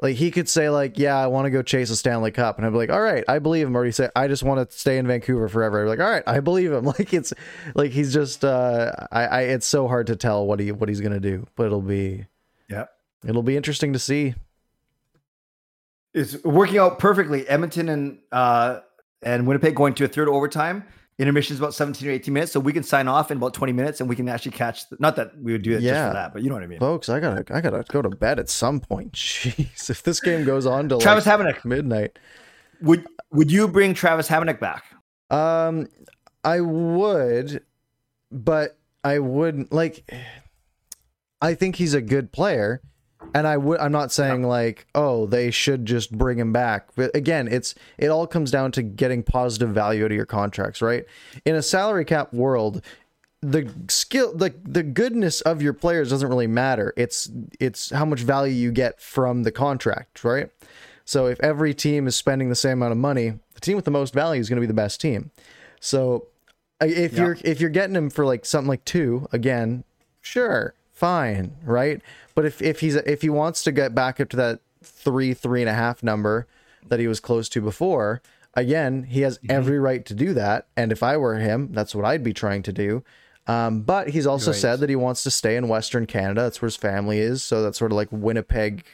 [0.03, 2.67] Like he could say like, yeah, I want to go chase a Stanley Cup, and
[2.67, 3.77] I'd be like, all right, I believe him.
[3.77, 5.81] Or he say, I just want to stay in Vancouver forever.
[5.81, 6.85] I'd be like, all right, I believe him.
[6.99, 7.33] Like it's
[7.75, 11.01] like he's just, uh, I, I, it's so hard to tell what he what he's
[11.01, 12.27] gonna do, but it'll be,
[12.69, 12.87] Yeah.
[13.27, 14.35] it'll be interesting to see.
[16.13, 17.49] It's working out perfectly.
[17.49, 18.81] Edmonton and uh,
[19.23, 20.85] and Winnipeg going to a third overtime.
[21.17, 23.73] Intermission is about 17 or 18 minutes, so we can sign off in about 20
[23.73, 24.89] minutes, and we can actually catch.
[24.89, 26.67] The, not that we would do it just for that, but you know what I
[26.67, 26.81] mean.
[26.81, 29.13] Folks, I gotta, I gotta go to bed at some point.
[29.15, 32.19] Jeez, if this game goes on till Travis like Hamonic, midnight,
[32.83, 34.85] would would you bring Travis Hamonic back?
[35.31, 35.87] um,
[36.43, 37.63] I would,
[38.33, 40.11] but I wouldn't like.
[41.41, 42.81] I think he's a good player,
[43.35, 43.81] and I would.
[43.81, 46.89] I'm not saying like, oh, they should just bring him back.
[46.97, 50.83] But again, it's it all comes down to getting positive value out of your contracts,
[50.83, 51.05] right?
[51.45, 52.83] In a salary cap world,
[53.41, 56.93] the skill, the the goodness of your players doesn't really matter.
[56.97, 60.51] It's it's how much value you get from the contract, right?
[61.05, 63.91] So if every team is spending the same amount of money, the team with the
[63.91, 65.31] most value is going to be the best team.
[65.81, 66.29] So
[66.81, 67.25] uh, if Yeah.
[67.25, 69.85] you're if you're getting him for like something like two again,
[70.23, 70.73] sure,
[71.05, 72.01] fine, right?
[72.35, 75.61] But if if he's if he wants to get back up to that three three
[75.61, 76.47] and a half number
[76.89, 78.23] that he was close to before,
[78.55, 80.67] again, he has every right to do that.
[80.77, 83.03] And if I were him, that's what I'd be trying to do.
[83.47, 84.61] Um, but he's also Right.
[84.61, 86.43] said that he wants to stay in Western Canada.
[86.43, 87.43] That's where his family is.
[87.43, 88.85] So that's sort of like Winnipeg,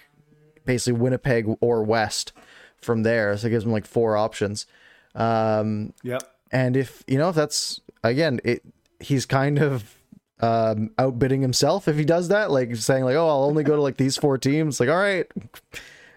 [0.64, 2.32] basically Winnipeg or West
[2.80, 3.36] from there.
[3.36, 4.66] So it gives him like four options.
[5.14, 6.22] Um, Yep.
[6.50, 8.62] and if you know if that's again, it
[8.98, 9.96] he's kind of
[10.41, 13.82] um, outbidding himself if he does that, like saying like, oh, I'll only go to
[13.82, 14.80] like these four teams.
[14.80, 15.26] Like, all right,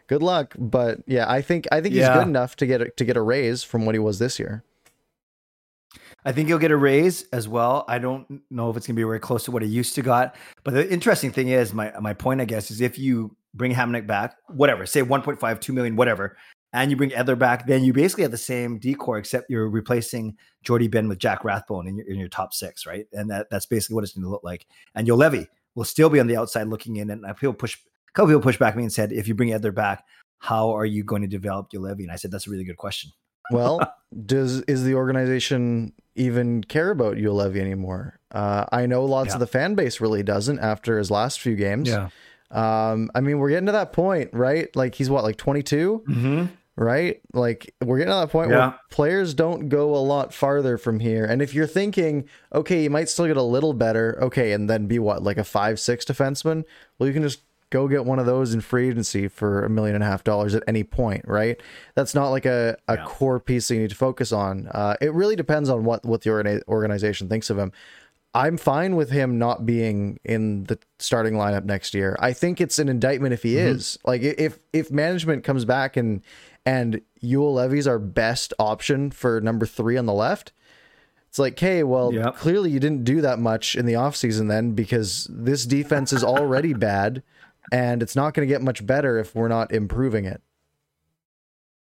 [0.08, 0.56] good luck.
[0.58, 3.22] But yeah, I think I think he's good enough to get a, to get a
[3.22, 4.64] raise from what he was this year.
[6.26, 7.84] I think he'll get a raise as well.
[7.88, 10.02] I don't know if it's going to be very close to what he used to
[10.02, 10.36] got.
[10.64, 14.08] But the interesting thing is, my my point, I guess, is if you bring Hamonic
[14.08, 16.38] back, whatever, say 1.5, 2 million, whatever,
[16.74, 20.36] and you bring Edler back, then you basically have the same decor, except you're replacing
[20.64, 23.06] Jordie Benn with Jack Rathbone in your, in your top six, right?
[23.14, 24.66] And that, that's basically what it's going to look like.
[24.96, 27.10] And Juolevi will still be on the outside looking in.
[27.12, 29.74] And people push, a couple people pushed back me and said, if you bring Edler
[29.74, 30.04] back,
[30.40, 32.00] how are you going to develop Juolevi?
[32.04, 33.12] And I said, that's a really good question.
[33.52, 33.82] Well,
[34.26, 38.18] does is the organization even care about Juolevi anymore?
[38.32, 39.34] Uh, I know lots Yeah.
[39.34, 41.90] of the fan base really doesn't after his last few games.
[41.90, 42.08] Yeah.
[42.50, 44.74] Um, I mean, we're getting to that point, right?
[44.78, 46.46] Like he's what, like 22, Mm-hmm.
[46.76, 47.22] Right?
[47.34, 48.58] Like we're getting to that point Yeah.
[48.70, 51.24] where players don't go a lot farther from here.
[51.26, 54.88] And if you're thinking, okay, you might still get a little better, okay, and then
[54.88, 56.64] be what, like a five, six defenseman?
[56.98, 59.96] Well, you can just go get one of those in free agency for a million
[59.96, 61.60] and a half dollars at any point, right?
[61.96, 63.06] That's not like a, a Yeah.
[63.06, 64.68] core piece that you need to focus on.
[64.72, 67.72] Uh, it really depends on what, what the organi- organization thinks of him.
[68.36, 72.16] I'm fine with him not being in the starting lineup next year.
[72.20, 73.76] I think it's an indictment if he Mm-hmm.
[73.76, 74.00] is.
[74.06, 76.22] Like if if management comes back and
[76.66, 80.52] and Juolevi's our best option for number three on the left,
[81.30, 82.36] it's like, okay, well, Yep.
[82.36, 86.74] clearly you didn't do that much in the offseason then because this defense is already
[86.76, 87.24] bad
[87.72, 90.42] and it's not going to get much better if we're not improving it.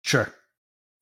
[0.02, 0.32] Sure.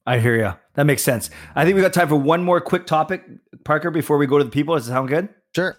[0.04, 0.52] I hear you.
[0.74, 1.30] That makes sense.
[1.54, 3.24] I think we got time for one more quick topic,
[3.64, 4.74] Parker, before we go to the people.
[4.76, 5.28] Does it sound good?
[5.54, 5.76] Sure.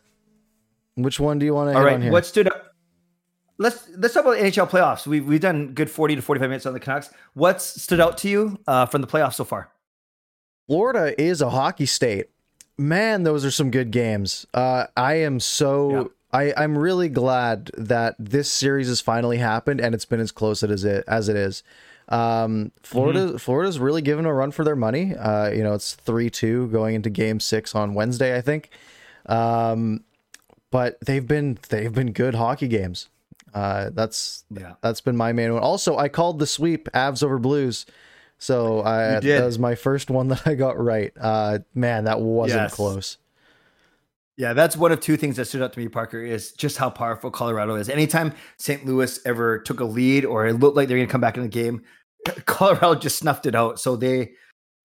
[0.96, 1.94] Which one do you want to All right.
[1.96, 2.12] on here?
[2.12, 2.66] What stood up?
[3.58, 5.08] Let's let's talk about the NHL playoffs.
[5.08, 7.10] We've we've done good forty to forty five minutes on the Canucks.
[7.34, 9.70] What's stood out to you uh, from the playoffs so far?
[10.68, 12.28] Florida is a hockey state.
[12.78, 14.45] Man, those are some good games.
[14.53, 19.95] Uh, I am so I, I'm really glad that this series has finally happened and
[19.95, 21.64] it's been as close as it as it is.
[22.10, 25.16] Um, Florida Florida's really given a run for their money.
[25.16, 28.70] Uh, you know, it's three two going into Game Six on Wednesday, I think.
[29.26, 30.03] Um,
[30.70, 33.10] but they've been they've been good hockey games.
[33.58, 34.74] Uh, that's Yeah.
[34.82, 35.64] that's been my main one.
[35.64, 37.86] Also, I called the sweep Avs over Blues.
[38.38, 41.12] So I that was my first one that I got right.
[41.20, 42.74] Uh, man, that wasn't Yes.
[42.76, 43.18] close.
[44.38, 46.91] Yeah, that's one of two things that stood out to me, Parker, is just how
[46.91, 47.89] powerful Colorado is.
[47.89, 48.86] Anytime St.
[48.86, 51.41] Louis ever took a lead or it looked like they're going to come back in
[51.43, 51.82] the game,
[52.45, 53.80] Colorado just snuffed it out.
[53.80, 54.34] So they,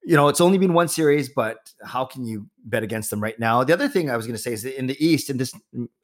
[0.02, 3.38] you know, it's only been one series, but how can you bet against them right
[3.38, 3.62] now?
[3.62, 5.52] The other thing I was going to say is that in the East, and this,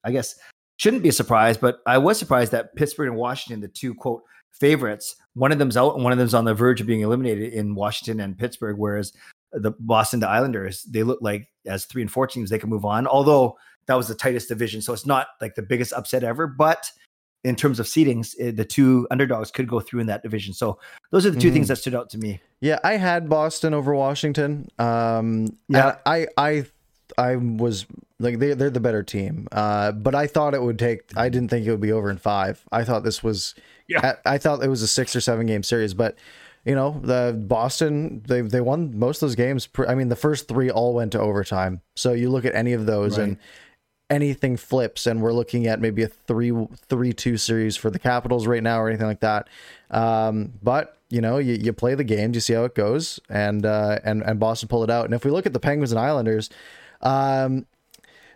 [0.04, 0.34] I guess,
[0.78, 4.22] shouldn't be a surprise, but I was surprised that Pittsburgh and Washington, the two quote
[4.52, 7.52] favorites, one of them's out and one of them's on the verge of being eliminated
[7.52, 9.12] in Washington and Pittsburgh, whereas
[9.52, 12.84] the Boston the Islanders, they look like as three and four teams they can move
[12.84, 13.06] on.
[13.06, 16.46] Although that was the tightest division, so it's not like the biggest upset ever.
[16.46, 16.90] But
[17.44, 20.54] in terms of seedings, eh, the two underdogs could go through in that division.
[20.54, 20.78] So
[21.10, 21.54] those are the 2 mm-hmm.
[21.54, 22.40] things that stood out to me.
[22.60, 24.68] Yeah, I had Boston over Washington.
[24.78, 26.66] Um, yeah, I I
[27.16, 27.86] I was
[28.18, 29.48] like they they're the better team.
[29.52, 31.02] Uh, but I thought it would take.
[31.16, 32.64] I didn't think it would be over in five.
[32.72, 33.54] I thought this was.
[33.88, 34.16] Yeah.
[34.26, 36.16] I, I thought it was a six or seven game series, but
[36.64, 39.68] you know, the Boston they they won most of those games.
[39.86, 41.80] I mean, the first three all went to overtime.
[41.96, 43.28] So you look at any of those right.
[43.28, 43.38] and
[44.10, 47.98] anything flips, and we're looking at maybe a three three three two series for the
[47.98, 49.48] Capitals right now or anything like that.
[49.90, 53.64] Um, but you know, you, you play the game, you see how it goes, and
[53.64, 55.06] uh, and and Boston pull it out.
[55.06, 56.50] And if we look at the Penguins and Islanders,
[57.00, 57.66] um,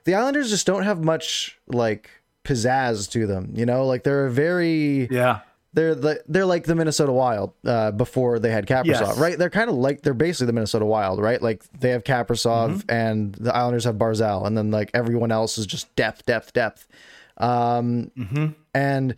[0.04, 2.10] the Islanders just don't have much like
[2.44, 3.52] pizzazz to them.
[3.54, 5.40] You know, like they're a very yeah
[5.74, 9.18] they're the, they're like the Minnesota Wild uh, before they had Kaprizov, yes.
[9.18, 9.38] right?
[9.38, 11.40] They're kind of like they're basically the Minnesota Wild, right?
[11.40, 12.90] Like they have Kaprizov mm-hmm.
[12.90, 16.86] and the Islanders have Barzal, and then like everyone else is just depth, depth, depth.
[17.38, 18.46] Um, mm-hmm.
[18.74, 19.14] And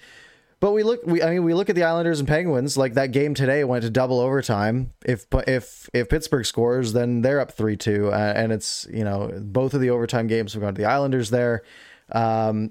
[0.65, 2.79] but we look, we I mean, we look at the Islanders and Penguins.
[2.79, 4.93] Like that game today went to double overtime.
[5.05, 9.31] If if if Pittsburgh scores, then they're up three two, uh, and it's you know
[9.43, 11.65] both of the overtime games have gone to the Islanders there.
[12.13, 12.71] Um,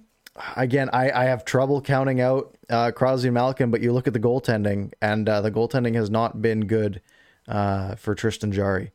[0.55, 4.13] again, I, I have trouble counting out uh, Crosby and Malkin, but you look at
[4.13, 6.99] the goaltending, and uh, the goaltending has not been good
[7.47, 8.89] uh, for Tristan Jarry.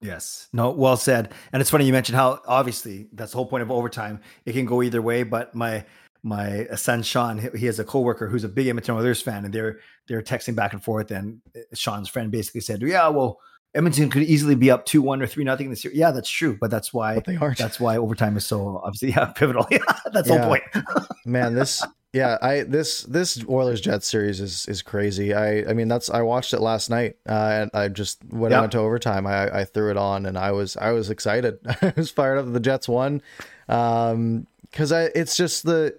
[0.00, 0.48] Yes.
[0.52, 1.32] No, well said.
[1.52, 4.20] And it's funny you mentioned how obviously that's the whole point of overtime.
[4.44, 5.84] It can go either way, but my
[6.26, 9.78] my son Sean, he has a coworker who's a big Edmonton Oilers fan, and they're
[10.08, 11.10] they're texting back and forth.
[11.10, 13.38] And uh, Sean's friend basically said, "Yeah, well,
[13.76, 15.92] Edmonton could easily be up two one or three nothing this year.
[15.94, 17.58] Yeah, that's true, but that's why but they aren't.
[17.58, 19.68] That's why overtime is so obviously yeah, pivotal.
[19.70, 19.78] Yeah,
[20.12, 20.36] that's yeah.
[20.36, 20.62] the whole point.
[21.26, 25.32] Man, this yeah, I this this Oilers Jets series is is crazy.
[25.32, 27.18] I I mean that's I watched it last night.
[27.28, 30.36] Uh, and I just when I went to overtime, I I threw it on and
[30.36, 31.58] I was I was excited.
[31.82, 32.46] I was fired up.
[32.46, 33.22] That the Jets won.
[33.68, 35.96] Um, because I it's just the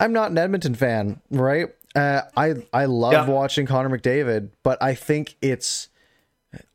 [0.00, 1.68] I'm not an Edmonton fan, right?
[1.94, 3.26] Uh, I I love yeah.
[3.26, 5.88] watching Connor McDavid, but I think it's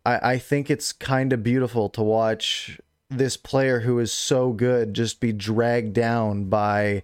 [0.05, 4.93] I, I think it's kind of beautiful to watch this player who is so good
[4.93, 7.03] just be dragged down by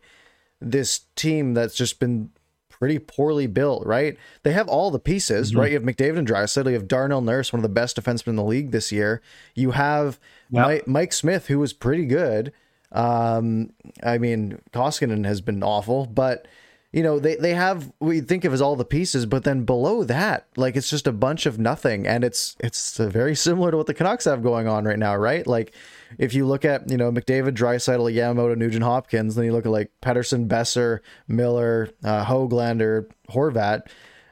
[0.60, 2.32] this team that's just been
[2.70, 4.18] pretty poorly built, right?
[4.44, 5.60] They have all the pieces, mm-hmm.
[5.60, 5.72] right?
[5.72, 8.36] You have McDavid and Draisaitl, you have Darnell Nurse, one of the best defensemen in
[8.38, 9.22] the league this year.
[9.56, 10.20] You have
[10.50, 10.66] yep.
[10.66, 12.52] Mike, Mike, Smith, who was pretty good.
[12.92, 13.72] Um,
[14.04, 16.48] I mean, Koskinen has been awful, but
[16.92, 20.04] you know they they have we think of as all the pieces but then below
[20.04, 22.06] that like it's just a bunch of nothing.
[22.06, 25.46] And it's it's very similar to what the Canucks have going on right now right?
[25.48, 25.74] Like
[26.18, 29.72] if you look at you know McDavid Draisaitl Yamamoto Nugent Hopkins then you look at
[29.72, 33.84] like Pettersson, Boeser Miller uh, Hoglander Horvat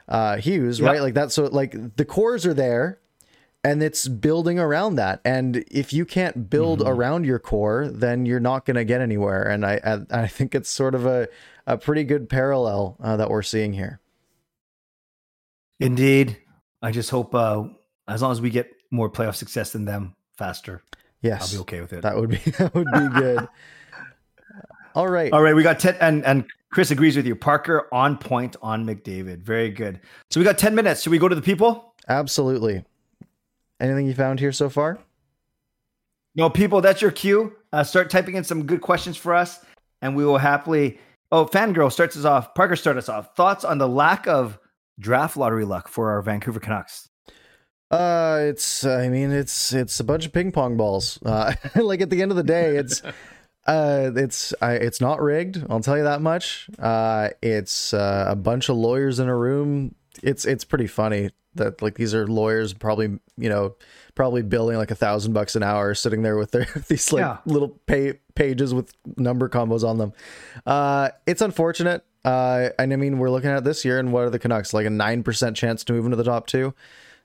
[0.09, 0.91] uh, Hughes yep.
[0.91, 1.01] right?
[1.01, 2.99] Like that so like the cores are there
[3.63, 5.21] and it's building around that.
[5.25, 6.89] And if you can't build mm-hmm.
[6.89, 9.43] around your core then you're not going to get anywhere.
[9.43, 11.27] And I, I, I think it's sort of a
[11.67, 13.99] a pretty good parallel uh, that we're seeing here.
[15.79, 16.37] Indeed.
[16.81, 17.65] I just hope uh,
[18.07, 20.81] as long as we get more playoff success than them faster
[21.21, 22.01] yes i'll be okay with it.
[22.01, 23.47] That would be that would be good.
[24.95, 25.31] All right.
[25.31, 27.35] All right we got 10 and and chris agrees with you.
[27.35, 29.41] Parker on point on mcdavid.
[29.43, 29.99] Very good.
[30.31, 31.01] So we got 10 minutes.
[31.01, 31.93] Should we go to the people?
[32.07, 32.83] Absolutely
[33.79, 34.99] Anything you found here so far?
[36.35, 37.53] No, people, that's your cue.
[37.71, 39.63] Uh, start typing in some good questions for us,
[40.01, 40.99] and we will happily.
[41.31, 42.53] Oh, Fangirl starts us off.
[42.55, 43.35] Parker start us off.
[43.35, 44.59] Thoughts on the lack of
[44.99, 47.09] draft lottery luck for our Vancouver Canucks?
[47.91, 48.85] Uh, it's.
[48.85, 51.19] I mean, it's it's a bunch of ping pong balls.
[51.25, 53.01] Uh, like at the end of the day, it's.
[53.67, 55.63] Uh, it's I, it's not rigged.
[55.69, 56.71] I'll tell you that much.
[56.79, 59.93] Uh, it's uh, a bunch of lawyers in a room.
[60.23, 63.75] It's it's pretty funny that like these are lawyers probably you know
[64.15, 67.37] probably billing like a thousand bucks an hour sitting there with their these like yeah.
[67.45, 70.13] little pay, pages with number combos on them.
[70.65, 72.03] Uh it's unfortunate.
[72.25, 74.73] Uh and i mean we're looking at this year and what are the canucks?
[74.73, 76.73] Like a 9% chance to move into the top two.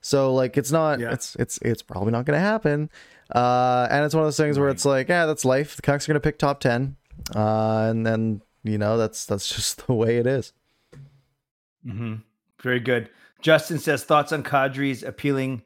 [0.00, 1.12] So like it's not yeah.
[1.12, 2.90] it's it's it's probably not gonna happen.
[3.34, 4.62] Uh and it's one of those things right.
[4.62, 5.76] where it's like yeah that's life.
[5.76, 6.96] The canucks are gonna pick top 10
[7.34, 10.52] uh and then you know that's that's just the way it is.
[11.86, 12.14] Mm-hmm.
[12.62, 13.10] very good
[13.44, 15.62] Justin says thoughts on Kadri's appealing,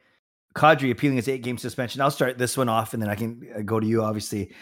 [0.56, 2.00] Kadri appealing his eight game suspension.
[2.00, 4.52] I'll start this one off and then I can uh, go to you, obviously.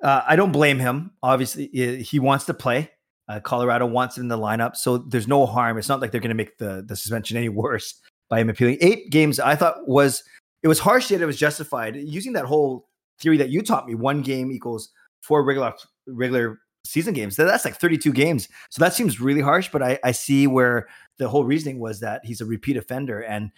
[0.00, 1.10] Uh, I don't blame him.
[1.20, 1.66] Obviously,
[2.00, 2.88] he wants to play.
[3.28, 5.78] Uh, Colorado wants him in the lineup, so there's no harm.
[5.78, 8.78] It's not like they're going to make the the suspension any worse by him appealing.
[8.80, 10.22] Eight games, I thought was
[10.62, 11.96] it was harsh yet it was justified.
[11.96, 14.90] Using that whole theory that you taught me, one game equals
[15.22, 15.74] four regular
[16.06, 17.36] regular season games.
[17.36, 18.48] That's like 32 games.
[18.70, 22.24] So that seems really harsh, but I, I see where the whole reasoning was that
[22.24, 23.50] he's a repeat offender and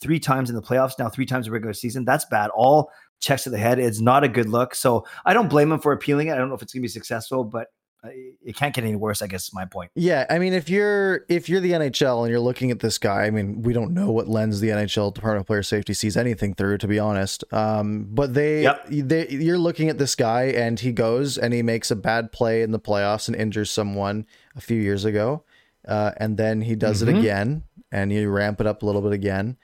[0.00, 2.04] three times in the playoffs now, three times a regular season.
[2.04, 2.50] That's bad.
[2.54, 3.78] All checks to the head.
[3.78, 4.74] It's not a good look.
[4.74, 6.32] So I don't blame him for appealing it.
[6.32, 7.68] I don't know if it's going to be successful, but
[8.02, 9.22] it can't get any worse.
[9.22, 9.90] I guess is my point.
[9.94, 13.24] Yeah, I mean, if you're if you're the NHL and you're looking at this guy,
[13.24, 16.54] I mean, we don't know what lens the NHL Department of Player Safety sees anything
[16.54, 17.44] through, to be honest.
[17.52, 18.86] Um, but they, yep.
[18.88, 22.62] they, you're looking at this guy and he goes and he makes a bad play
[22.62, 24.26] in the playoffs and injures someone
[24.56, 25.44] a few years ago,
[25.86, 27.16] uh, and then he does mm-hmm.
[27.16, 29.56] it again and you ramp it up a little bit again,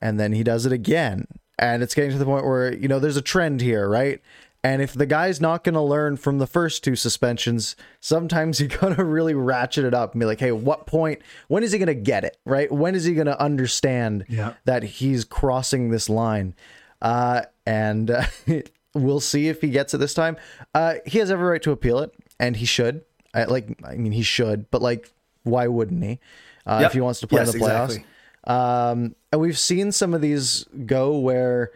[0.00, 1.26] and then he does it again,
[1.58, 4.20] and it's getting to the point where you know there's a trend here, right?
[4.62, 8.68] And if the guy's not going to learn from the first two suspensions, sometimes you
[8.68, 11.78] got to really ratchet it up and be like, hey, what point, when is he
[11.78, 12.70] going to get it, right?
[12.70, 14.54] When is he going to understand yeah.
[14.64, 16.54] that he's crossing this line?
[17.00, 18.24] Uh, and uh,
[18.94, 20.36] we'll see if he gets it this time.
[20.74, 23.04] Uh, he has every right to appeal it, and he should.
[23.34, 26.18] I, like, I mean, he should, but like, why wouldn't he?
[26.66, 26.90] Uh, yep.
[26.90, 27.84] If he wants to play yes, in the playoffs.
[27.84, 28.06] Exactly.
[28.44, 31.72] Um, and we've seen some of these go where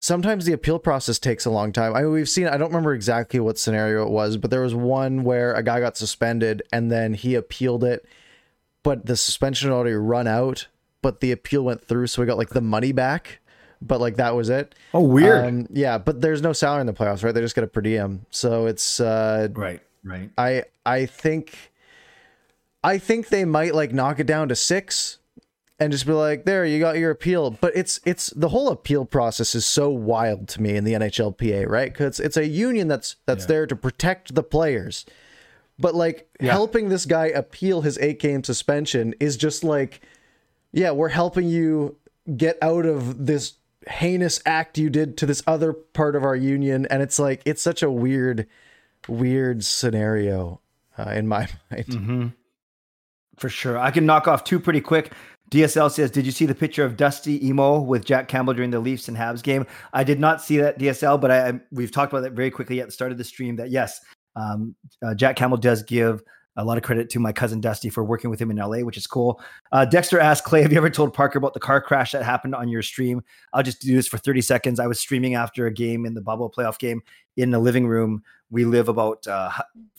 [0.00, 1.94] sometimes the appeal process takes a long time.
[1.94, 4.74] I mean, we've seen, I don't remember exactly what scenario it was, but there was
[4.74, 8.06] one where a guy got suspended and then he appealed it,
[8.82, 10.68] but the suspension had already run out,
[11.02, 12.06] but the appeal went through.
[12.06, 13.40] So we got like the money back,
[13.80, 14.74] but like that was it.
[14.94, 15.44] Oh, weird.
[15.44, 15.98] Um, yeah.
[15.98, 17.32] But there's no salary in the playoffs, right?
[17.32, 18.26] They just get a per diem.
[18.30, 20.30] So it's, uh, right, right.
[20.38, 21.72] I, I think,
[22.84, 25.18] I think they might like knock it down to six
[25.78, 27.50] and just be like, there, you got your appeal.
[27.50, 31.68] But it's it's the whole appeal process is so wild to me in the NHLPA,
[31.68, 31.92] right?
[31.92, 33.48] Because it's a union that's that's yeah.
[33.48, 35.04] there to protect the players.
[35.78, 36.52] But like yeah.
[36.52, 40.00] helping this guy appeal his eight game suspension is just like,
[40.72, 41.96] yeah, we're helping you
[42.36, 43.54] get out of this
[43.86, 47.62] heinous act you did to this other part of our union, and it's like it's
[47.62, 48.46] such a weird,
[49.08, 50.60] weird scenario
[50.98, 51.86] uh, in my mind.
[51.86, 52.26] Mm-hmm.
[53.36, 55.12] For sure, I can knock off two pretty quick.
[55.50, 58.80] DSL says, "Did you see the picture of Dusty Emo with Jack Campbell during the
[58.80, 62.22] Leafs and Habs game?" I did not see that DSL, but I, we've talked about
[62.22, 63.56] that very quickly at the start of the stream.
[63.56, 64.00] That yes,
[64.34, 64.74] um,
[65.04, 66.22] uh, Jack Campbell does give
[66.56, 68.96] a lot of credit to my cousin Dusty for working with him in LA, which
[68.96, 69.40] is cool.
[69.72, 72.54] Uh, Dexter asked Clay, "Have you ever told Parker about the car crash that happened
[72.54, 73.22] on your stream?"
[73.52, 74.80] I'll just do this for 30 seconds.
[74.80, 77.02] I was streaming after a game in the bubble playoff game
[77.36, 78.22] in the living room.
[78.50, 79.50] We live about uh,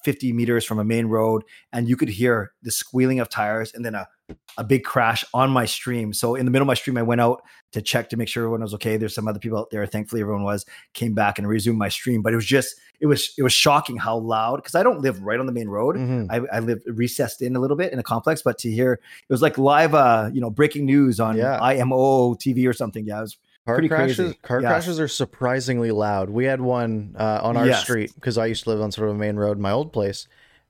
[0.03, 3.85] 50 meters from a main road, and you could hear the squealing of tires and
[3.85, 4.07] then a
[4.57, 6.13] a big crash on my stream.
[6.13, 8.43] So in the middle of my stream, I went out to check to make sure
[8.43, 8.97] everyone was okay.
[8.97, 9.85] There's some other people out there.
[9.85, 10.65] Thankfully, everyone was.
[10.93, 13.97] Came back and resumed my stream, but it was just it was it was shocking
[13.97, 15.95] how loud because I don't live right on the main road.
[15.95, 16.31] Mm-hmm.
[16.31, 19.01] I, I live recessed in a little bit in a complex, but to hear it
[19.29, 21.59] was like live, uh, you know, breaking news on yeah.
[21.61, 23.05] IMO TV or something.
[23.05, 24.39] Yeah, it was Car Pretty crashes, crazy.
[24.43, 24.69] car yes.
[24.69, 26.29] crashes are surprisingly loud.
[26.29, 27.83] We had one uh, on our yes.
[27.83, 29.91] street because I used to live on sort of a main road in my old
[29.91, 30.25] place,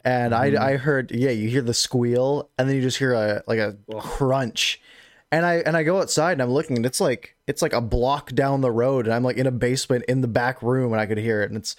[0.07, 0.61] and mm-hmm.
[0.61, 3.59] I I heard yeah you hear the squeal and then you just hear a like
[3.59, 4.81] a crunch,
[5.31, 7.81] and I and I go outside and I'm looking and it's like it's like a
[7.81, 11.01] block down the road and I'm like in a basement in the back room and
[11.01, 11.75] I could hear it and it's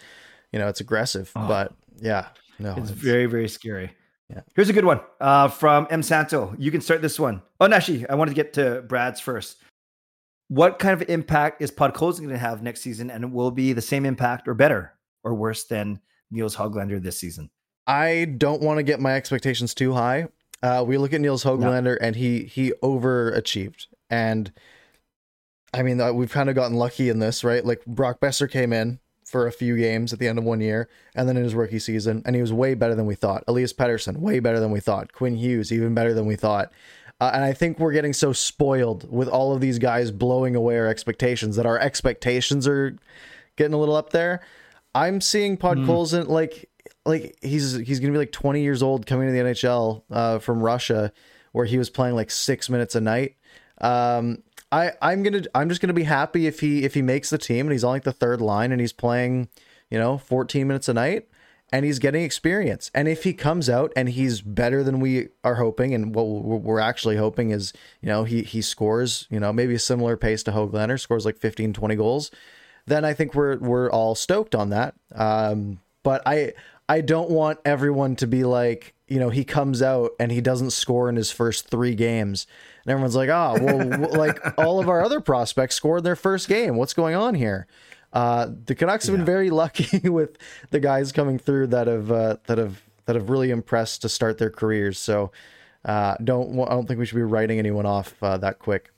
[0.52, 1.48] you know it's aggressive oh.
[1.48, 2.26] but yeah
[2.58, 3.92] no it's, it's, very very scary.
[4.28, 4.42] Yeah.
[4.54, 6.54] Here's a good one uh, from M Santo.
[6.58, 7.40] You can start this one.
[7.60, 9.56] Oh, actually, I wanted to get to Brad's first.
[10.48, 13.72] What kind of impact is Podkolzin going to have next season, and it will be
[13.72, 14.92] the same impact or better
[15.24, 16.00] or worse than
[16.30, 17.48] Nils Hoglander this season?
[17.88, 20.28] I don't want to get my expectations too high.
[20.62, 22.06] Uh, we look at Nils Hoglander no.
[22.06, 24.52] and he he overachieved, and
[25.72, 27.64] I mean uh, we've kind of gotten lucky in this, right?
[27.64, 30.88] Like Brock Boeser came in for a few games at the end of one year,
[31.14, 33.44] and then in his rookie season, and he was way better than we thought.
[33.48, 35.12] Elias Pettersson, way better than we thought.
[35.12, 36.72] Quinn Hughes, even better than we thought.
[37.20, 40.78] Uh, and I think we're getting so spoiled with all of these guys blowing away
[40.78, 42.96] our expectations that our expectations are
[43.56, 44.40] getting a little up there.
[44.94, 45.86] I'm seeing Pod mm.
[45.86, 46.70] Colson like
[47.08, 50.62] like he's he's gonna be like 20 years old coming to the NHL uh, from
[50.62, 51.12] Russia,
[51.52, 53.36] where he was playing like six minutes a night.
[53.80, 57.38] Um, I I'm gonna I'm just gonna be happy if he if he makes the
[57.38, 59.48] team and he's on like the third line and he's playing,
[59.90, 61.28] you know, 14 minutes a night
[61.72, 62.90] and he's getting experience.
[62.94, 66.78] And if he comes out and he's better than we are hoping, and what we're
[66.78, 70.52] actually hoping is, you know, he he scores, you know, maybe a similar pace to
[70.52, 72.30] Hoglander, scores like 15, 20 goals,
[72.86, 74.94] then I think we're we're all stoked on that.
[75.14, 76.52] Um, but I
[76.88, 80.70] I don't want everyone to be like, you know, he comes out and he doesn't
[80.70, 82.46] score in his first three games.
[82.84, 86.76] And everyone's like, oh, well, like all of our other prospects scored their first game.
[86.76, 87.66] What's going on here?
[88.12, 90.38] Uh, the Canucks have been very lucky with
[90.70, 94.38] the guys coming through that have uh, that have that have really impressed to start
[94.38, 94.98] their careers.
[94.98, 95.30] So
[95.84, 98.92] uh, don't I don't think we should be writing anyone off uh, that quick.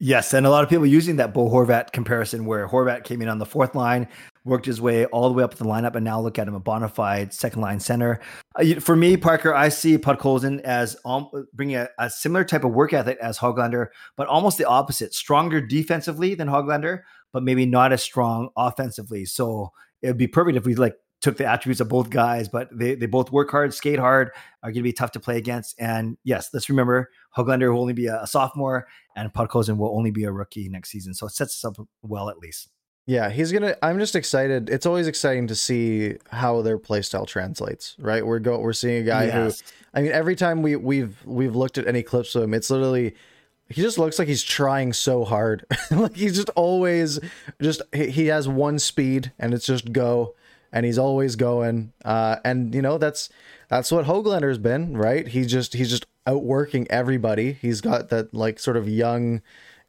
[0.00, 3.28] Yes, and a lot of people using that Bo Horvat comparison, where Horvat came in
[3.28, 4.08] on the fourth line,
[4.44, 6.60] worked his way all the way up the lineup, and now look at him a
[6.60, 8.20] bona fide second line center.
[8.56, 12.72] Uh, for me, Parker, I see Podkolzin as um, bringing a, a, similar type of
[12.72, 13.86] work ethic as Hoglander,
[14.16, 19.24] but almost the opposite: stronger defensively than Hoglander, but maybe not as strong offensively.
[19.24, 19.70] So
[20.02, 22.94] it would be perfect if we like took the attributes of both guys, but they,
[22.94, 24.30] they both work hard, skate hard,
[24.62, 25.74] are going to be tough to play against.
[25.80, 30.24] And yes, let's remember Hoglander will only be a, sophomore and Podkolzin will only be
[30.24, 31.14] a rookie next season.
[31.14, 32.68] So it sets us up well at least.
[33.06, 33.76] Yeah, he's gonna.
[33.82, 34.70] I'm just excited.
[34.70, 37.96] It's always exciting to see how their playstyle translates.
[37.98, 38.58] Right, we're go.
[38.58, 39.60] We're seeing a guy yes.
[39.60, 42.70] who, I mean, every time we we've we've looked at any clips of him, it's
[42.70, 43.14] literally
[43.68, 45.66] he just looks like he's trying so hard.
[45.90, 47.20] like he's just always
[47.60, 50.34] just he has one speed and it's just go
[50.74, 51.92] and he's always going.
[52.04, 53.30] Uh, and you know that's
[53.70, 55.26] that's what Hoglander's been, right?
[55.26, 57.52] He's just he's just outworking everybody.
[57.52, 59.40] He's got that like sort of young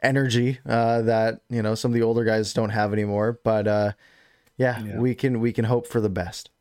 [0.02, 3.40] energy uh, that you know some of the older guys don't have anymore.
[3.44, 3.92] But uh,
[4.58, 6.52] yeah, yeah, we can we can hope for the best.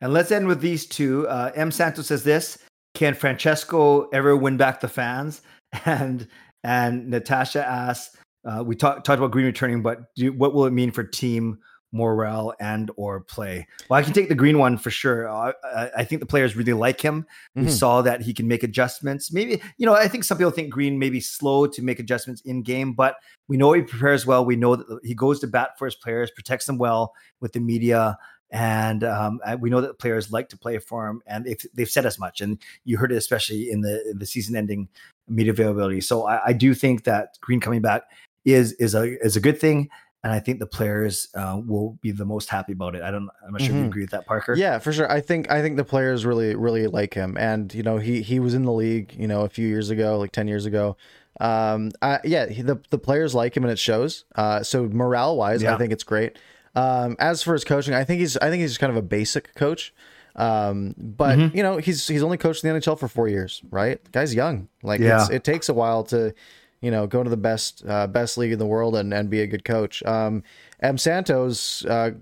[0.00, 1.28] And let's end with these two.
[1.28, 1.70] Uh, M.
[1.70, 2.58] Santos says this:
[2.94, 5.42] Can Francesco ever win back the fans?
[5.84, 6.26] And
[6.64, 8.16] and Natasha asks,
[8.46, 11.58] uh, we talked talked about Green returning, but do, what will it mean for team
[11.92, 13.66] morale and or play.
[13.88, 15.28] Well, I can take the green one for sure.
[15.28, 15.52] I,
[15.96, 17.26] I think the players really like him.
[17.54, 17.70] We mm-hmm.
[17.70, 19.32] saw that he can make adjustments.
[19.32, 22.42] Maybe you know, I think some people think Green may be slow to make adjustments
[22.42, 23.16] in game, but
[23.48, 24.44] we know he prepares well.
[24.44, 27.60] We know that he goes to bat for his players, protects them well with the
[27.60, 28.18] media.
[28.50, 32.06] And um, we know that players like to play for him, and they've, they've said
[32.06, 32.40] as much.
[32.40, 34.88] And you heard it especially in the in the season-ending
[35.28, 36.00] media availability.
[36.00, 38.04] So I, I do think that Green coming back
[38.46, 39.90] is is a is a good thing
[40.24, 43.02] and I think the players uh, will be the most happy about it.
[43.02, 43.28] I don't.
[43.44, 43.64] I'm not sure mm-hmm.
[43.64, 43.86] if you mm-hmm.
[43.86, 44.54] agree with that, Parker.
[44.54, 45.10] Yeah, for sure.
[45.10, 48.40] I think I think the players really really like him, and you know he he
[48.40, 50.96] was in the league, you know, a few years ago, like ten years ago.
[51.40, 54.24] Um, I, yeah, he, the the players like him, and it shows.
[54.34, 55.74] Uh, so morale wise, yeah.
[55.74, 56.36] I think it's great.
[56.74, 59.54] Um, as for his coaching, I think he's I think he's kind of a basic
[59.54, 59.94] coach.
[60.34, 61.56] Um, but mm-hmm.
[61.56, 64.02] you know he's he's only coached in the NHL for four years, right?
[64.04, 64.68] The guy's young.
[64.82, 65.26] Like yeah.
[65.30, 66.34] it takes a while to
[66.80, 69.40] you know, go to the best uh, best league in the world and, and be
[69.40, 70.02] a good coach.
[70.04, 70.42] Um,
[70.80, 70.98] M.
[70.98, 72.12] Santos uh,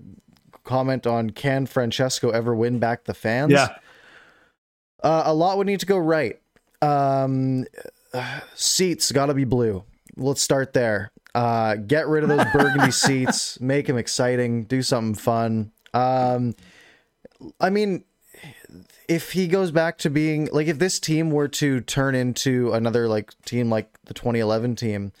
[0.63, 3.51] comment on can Francesco ever win back the fans?
[3.51, 3.69] Yeah,
[5.03, 6.39] uh, a lot would need to go right.
[6.81, 7.65] Um,
[8.55, 9.83] seats got to be blue.
[10.15, 11.11] Let's start there.
[11.35, 13.59] Uh, get rid of those burgundy seats.
[13.59, 14.63] Make them exciting.
[14.63, 15.71] Do something fun.
[15.93, 16.55] Um,
[17.59, 18.03] I mean,
[19.07, 23.07] if he goes back to being like if this team were to turn into another
[23.07, 25.11] like team like the 2011 team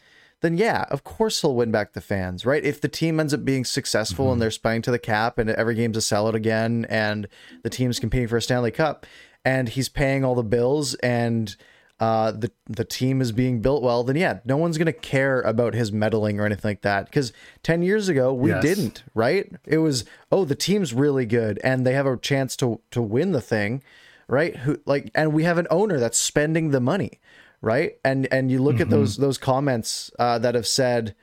[0.41, 3.45] then yeah of course he'll win back the fans right if the team ends up
[3.45, 4.33] being successful mm-hmm.
[4.33, 7.27] and they're spying to the cap and every game's a sellout again and
[7.63, 9.05] the team's competing for a stanley cup
[9.45, 11.55] and he's paying all the bills and
[11.99, 15.73] uh, the the team is being built well, then yeah, no one's gonna care about
[15.73, 17.05] his meddling or anything like that.
[17.05, 17.33] Because
[17.63, 18.61] ten years ago we yes.
[18.61, 19.51] didn't, right?
[19.65, 23.31] It was oh the team's really good and they have a chance to to win
[23.31, 23.81] the thing,
[24.27, 24.55] right?
[24.57, 27.19] Who like and we have an owner that's spending the money,
[27.61, 27.97] right?
[28.05, 28.83] And and you look mm-hmm.
[28.83, 31.15] at those those comments uh, that have said,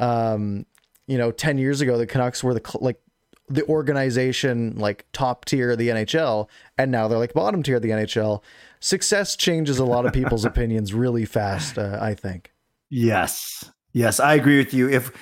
[0.00, 0.66] um,
[1.06, 3.00] you know, ten years ago the Canucks were the like
[3.48, 7.82] the organization like top tier of the NHL, and now they're like bottom tier of
[7.82, 8.42] the NHL
[8.80, 11.78] success changes a lot of people's opinions really fast.
[11.78, 12.52] Uh, I think.
[12.90, 14.88] Yes, yes, I agree with you.
[14.88, 15.12] If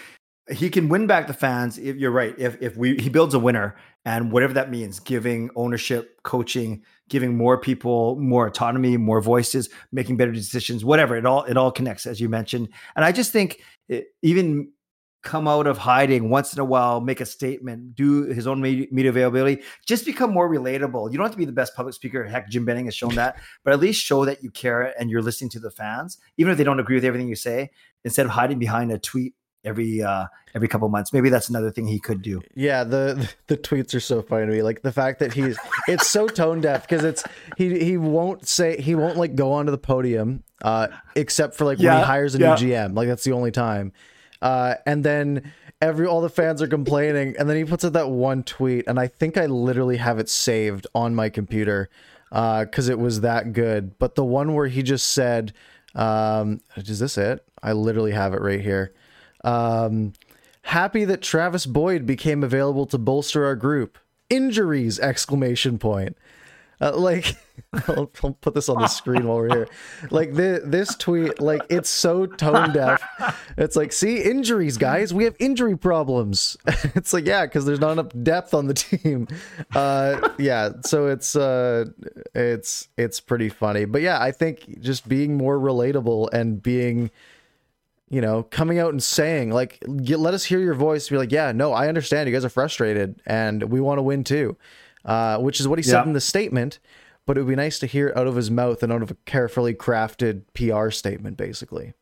[0.50, 3.38] he can win back the fans, if you're right, if if we he builds a
[3.38, 9.70] winner and whatever that means, giving ownership, coaching, giving more people more autonomy, more voices,
[9.92, 12.68] making better decisions, whatever it all it all connects as you mentioned.
[12.96, 14.70] And I just think it, even
[15.24, 19.08] come out of hiding once in a while, make a statement, do his own media,
[19.08, 21.10] availability, just become more relatable.
[21.10, 22.24] You don't have to be the best public speaker.
[22.24, 25.22] Heck, Jim Benning has shown that, but at least show that you care and you're
[25.22, 27.70] listening to the fans, even if they don't agree with everything you say,
[28.04, 31.86] instead of hiding behind a tweet every uh every couple months maybe that's another thing
[31.86, 35.18] he could do yeah the the tweets are so funny to me like the fact
[35.18, 35.58] that he's
[35.88, 37.24] it's so tone deaf because it's
[37.56, 41.78] he he won't say he won't like go onto the podium uh except for like
[41.78, 42.54] yeah, when he hires a yeah.
[42.54, 43.90] new gm like that's the only time
[44.42, 48.10] uh, and then every all the fans are complaining, and then he puts out that
[48.10, 51.88] one tweet, and I think I literally have it saved on my computer
[52.30, 53.98] because uh, it was that good.
[53.98, 55.52] But the one where he just said,
[55.94, 58.92] um, "Is this it?" I literally have it right here.
[59.44, 60.12] Um,
[60.62, 63.98] happy that Travis Boyd became available to bolster our group.
[64.30, 64.98] Injuries!
[64.98, 66.16] Exclamation point.
[66.80, 67.36] Uh, like,
[67.88, 69.68] I'll, I'll put this on the screen while we're here.
[70.10, 73.02] Like the, this tweet, like it's so tone deaf.
[73.56, 75.14] It's like, see, injuries, guys.
[75.14, 76.56] We have injury problems.
[76.96, 79.26] It's like, yeah, because there's not enough depth on the team.
[79.74, 81.86] Uh, yeah, so it's uh,
[82.34, 83.84] it's it's pretty funny.
[83.84, 87.10] But yeah, I think just being more relatable and being
[88.10, 91.08] you know, coming out and saying, like, get, let us hear your voice.
[91.08, 92.28] Be like, yeah, no, I understand.
[92.28, 94.56] You guys are frustrated and we want to win too,
[95.04, 96.06] uh, which is what he said Yeah.
[96.06, 96.78] in the statement.
[97.26, 99.10] But it would be nice to hear it out of his mouth and out of
[99.10, 101.94] a carefully crafted PR statement, basically.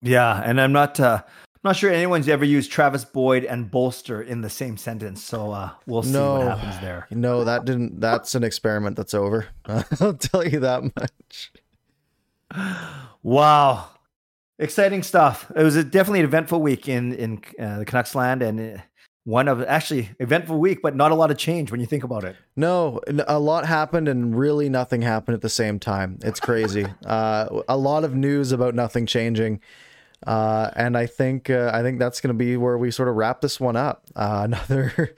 [0.00, 4.22] Yeah, and I'm not uh, I'm not sure anyone's ever used Travis Boyd and bolster
[4.22, 5.22] in the same sentence.
[5.24, 6.38] So uh, we'll see No.
[6.38, 7.06] what happens there.
[7.10, 8.00] No, that didn't.
[8.00, 9.46] That's an experiment that's over.
[9.66, 11.52] I'll tell you that much.
[13.22, 13.88] Wow,
[14.58, 15.50] exciting stuff.
[15.56, 18.82] It was a, definitely an eventful week in in uh, the Canucks land, and uh,
[19.24, 22.24] one of actually eventful week, but not a lot of change when you think about
[22.24, 22.36] it.
[22.56, 26.18] No, a lot happened and really nothing happened at the same time.
[26.22, 26.86] It's crazy.
[27.06, 29.60] uh, a lot of news about nothing changing.
[30.26, 33.16] Uh, and I think uh, I think that's going to be where we sort of
[33.16, 34.04] wrap this one up.
[34.14, 35.14] Uh, another,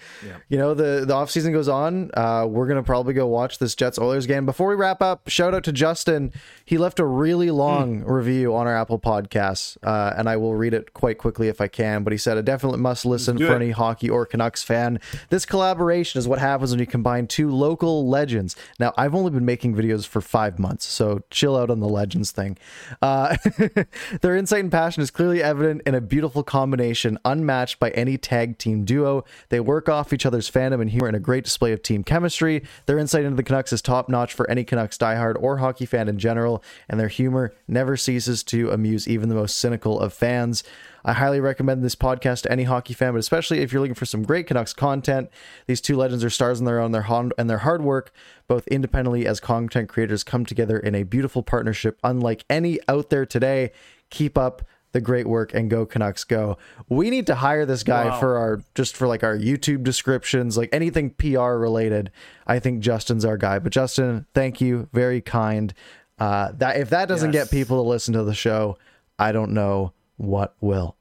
[0.48, 2.11] you know, the the off season goes on.
[2.14, 4.46] Uh, we're going to probably go watch this Jets Oilers game.
[4.46, 6.32] Before we wrap up, shout out to Justin.
[6.64, 10.74] He left a really long review on our Apple Podcasts, uh, and I will read
[10.74, 12.05] it quite quickly if I can.
[12.05, 13.57] But he said a definite must listen for it.
[13.57, 15.00] any hockey or Canucks fan.
[15.30, 18.57] This collaboration is what happens when you combine two local legends.
[18.78, 22.30] Now, I've only been making videos for five months, so chill out on the legends
[22.30, 22.57] thing.
[23.02, 23.36] Uh,
[24.20, 28.59] their insight and passion is clearly evident in a beautiful combination, unmatched by any tag
[28.59, 29.24] team duo.
[29.49, 32.62] They work off each other's fandom and humor in a great display of team chemistry.
[32.86, 36.09] Their insight into the Canucks is top notch for any Canucks diehard or hockey fan
[36.09, 40.64] in general, and their humor never ceases to amuse even the most cynical of fans.
[41.07, 44.07] I highly recommend this podcast to any hockey fan, but especially if you're looking for
[44.07, 45.28] some great Canucks content.
[45.66, 48.11] These two legends are stars in their own, their hon- and their hard work,
[48.49, 53.26] both independently as content creators, come together in a beautiful partnership, unlike any out there
[53.26, 53.70] today.
[54.11, 54.62] Keep up
[54.95, 56.57] the great work and go Canucks go.
[56.88, 58.20] We need to hire this guy Wow.
[58.20, 62.11] for our just for like our YouTube descriptions, like anything PR related.
[62.47, 63.59] I think Justin's our guy.
[63.59, 65.74] But Justin, thank you, very kind.
[66.18, 67.47] Uh, that if that doesn't Yes.
[67.47, 68.78] get people to listen to the show,
[69.18, 70.97] I don't know what will.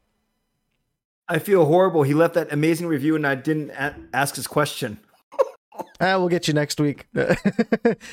[1.30, 2.04] I feel horrible.
[2.04, 4.98] He left that amazing review, and I didn't a- ask his question.
[6.04, 7.08] Ah, we'll get you next week.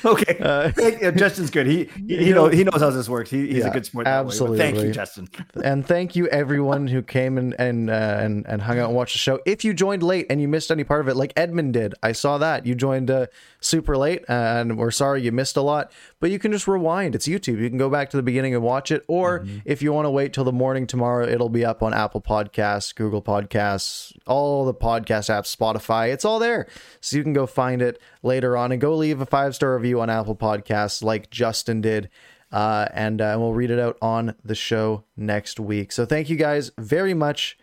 [0.05, 0.71] Okay, Uh,
[1.07, 1.67] uh, Justin's good.
[1.67, 3.29] He he, You know he knows how this works.
[3.29, 4.07] He, he's Yeah, a good sport.
[4.07, 4.57] Absolutely.
[4.59, 4.71] way.
[4.71, 5.27] Thank you, Justin.
[5.63, 9.13] and thank you everyone who came and and uh, and and hung out and watched
[9.13, 9.39] the show.
[9.45, 12.11] If you joined late and you missed any part of it, like Edmund did, I
[12.13, 13.27] saw that you joined uh,
[13.59, 15.91] super late, and we're sorry you missed a lot.
[16.19, 17.15] But you can just rewind.
[17.15, 17.59] It's YouTube.
[17.59, 20.11] You can go back to the beginning and watch it, or if you want to
[20.11, 24.73] wait till the morning tomorrow, it'll be up on Apple Podcasts, Google Podcasts, all the
[24.73, 26.11] podcast apps, Spotify.
[26.13, 26.67] It's all there,
[27.01, 30.01] so you can go find it later on and go leave a five star review
[30.01, 32.09] on Apple Podcasts, like Justin did
[32.51, 35.91] uh, and uh, we'll read it out on the show next week.
[35.91, 37.57] So thank you guys very much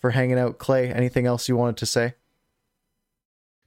[0.00, 0.58] for hanging out.
[0.58, 2.14] Clay, anything else you wanted to say?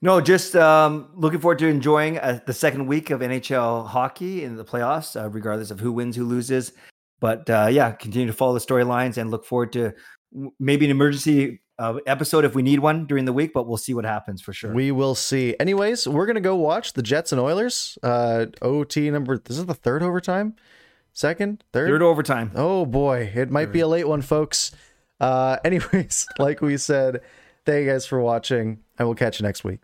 [0.01, 4.57] No, just um, looking forward to enjoying uh, the second week of NHL hockey in
[4.57, 6.73] the playoffs, uh, regardless of who wins, who loses.
[7.21, 9.93] But uh, yeah, continue to follow the storylines and look forward to
[10.59, 13.53] maybe an emergency uh, episode if we need one during the week.
[13.53, 14.73] But we'll see what happens for sure.
[14.73, 15.55] We will see.
[15.59, 17.97] Anyways, we're gonna go watch the Jets and Oilers.
[18.03, 19.37] Uh, OT number.
[19.37, 20.55] This is the third overtime,
[21.13, 21.89] second, third.
[21.89, 22.51] Third overtime.
[22.55, 24.71] Oh boy, it might be a late one, folks.
[25.19, 27.21] Uh, anyways, like we said,
[27.65, 29.79] thank you guys for watching, and we'll catch you next week.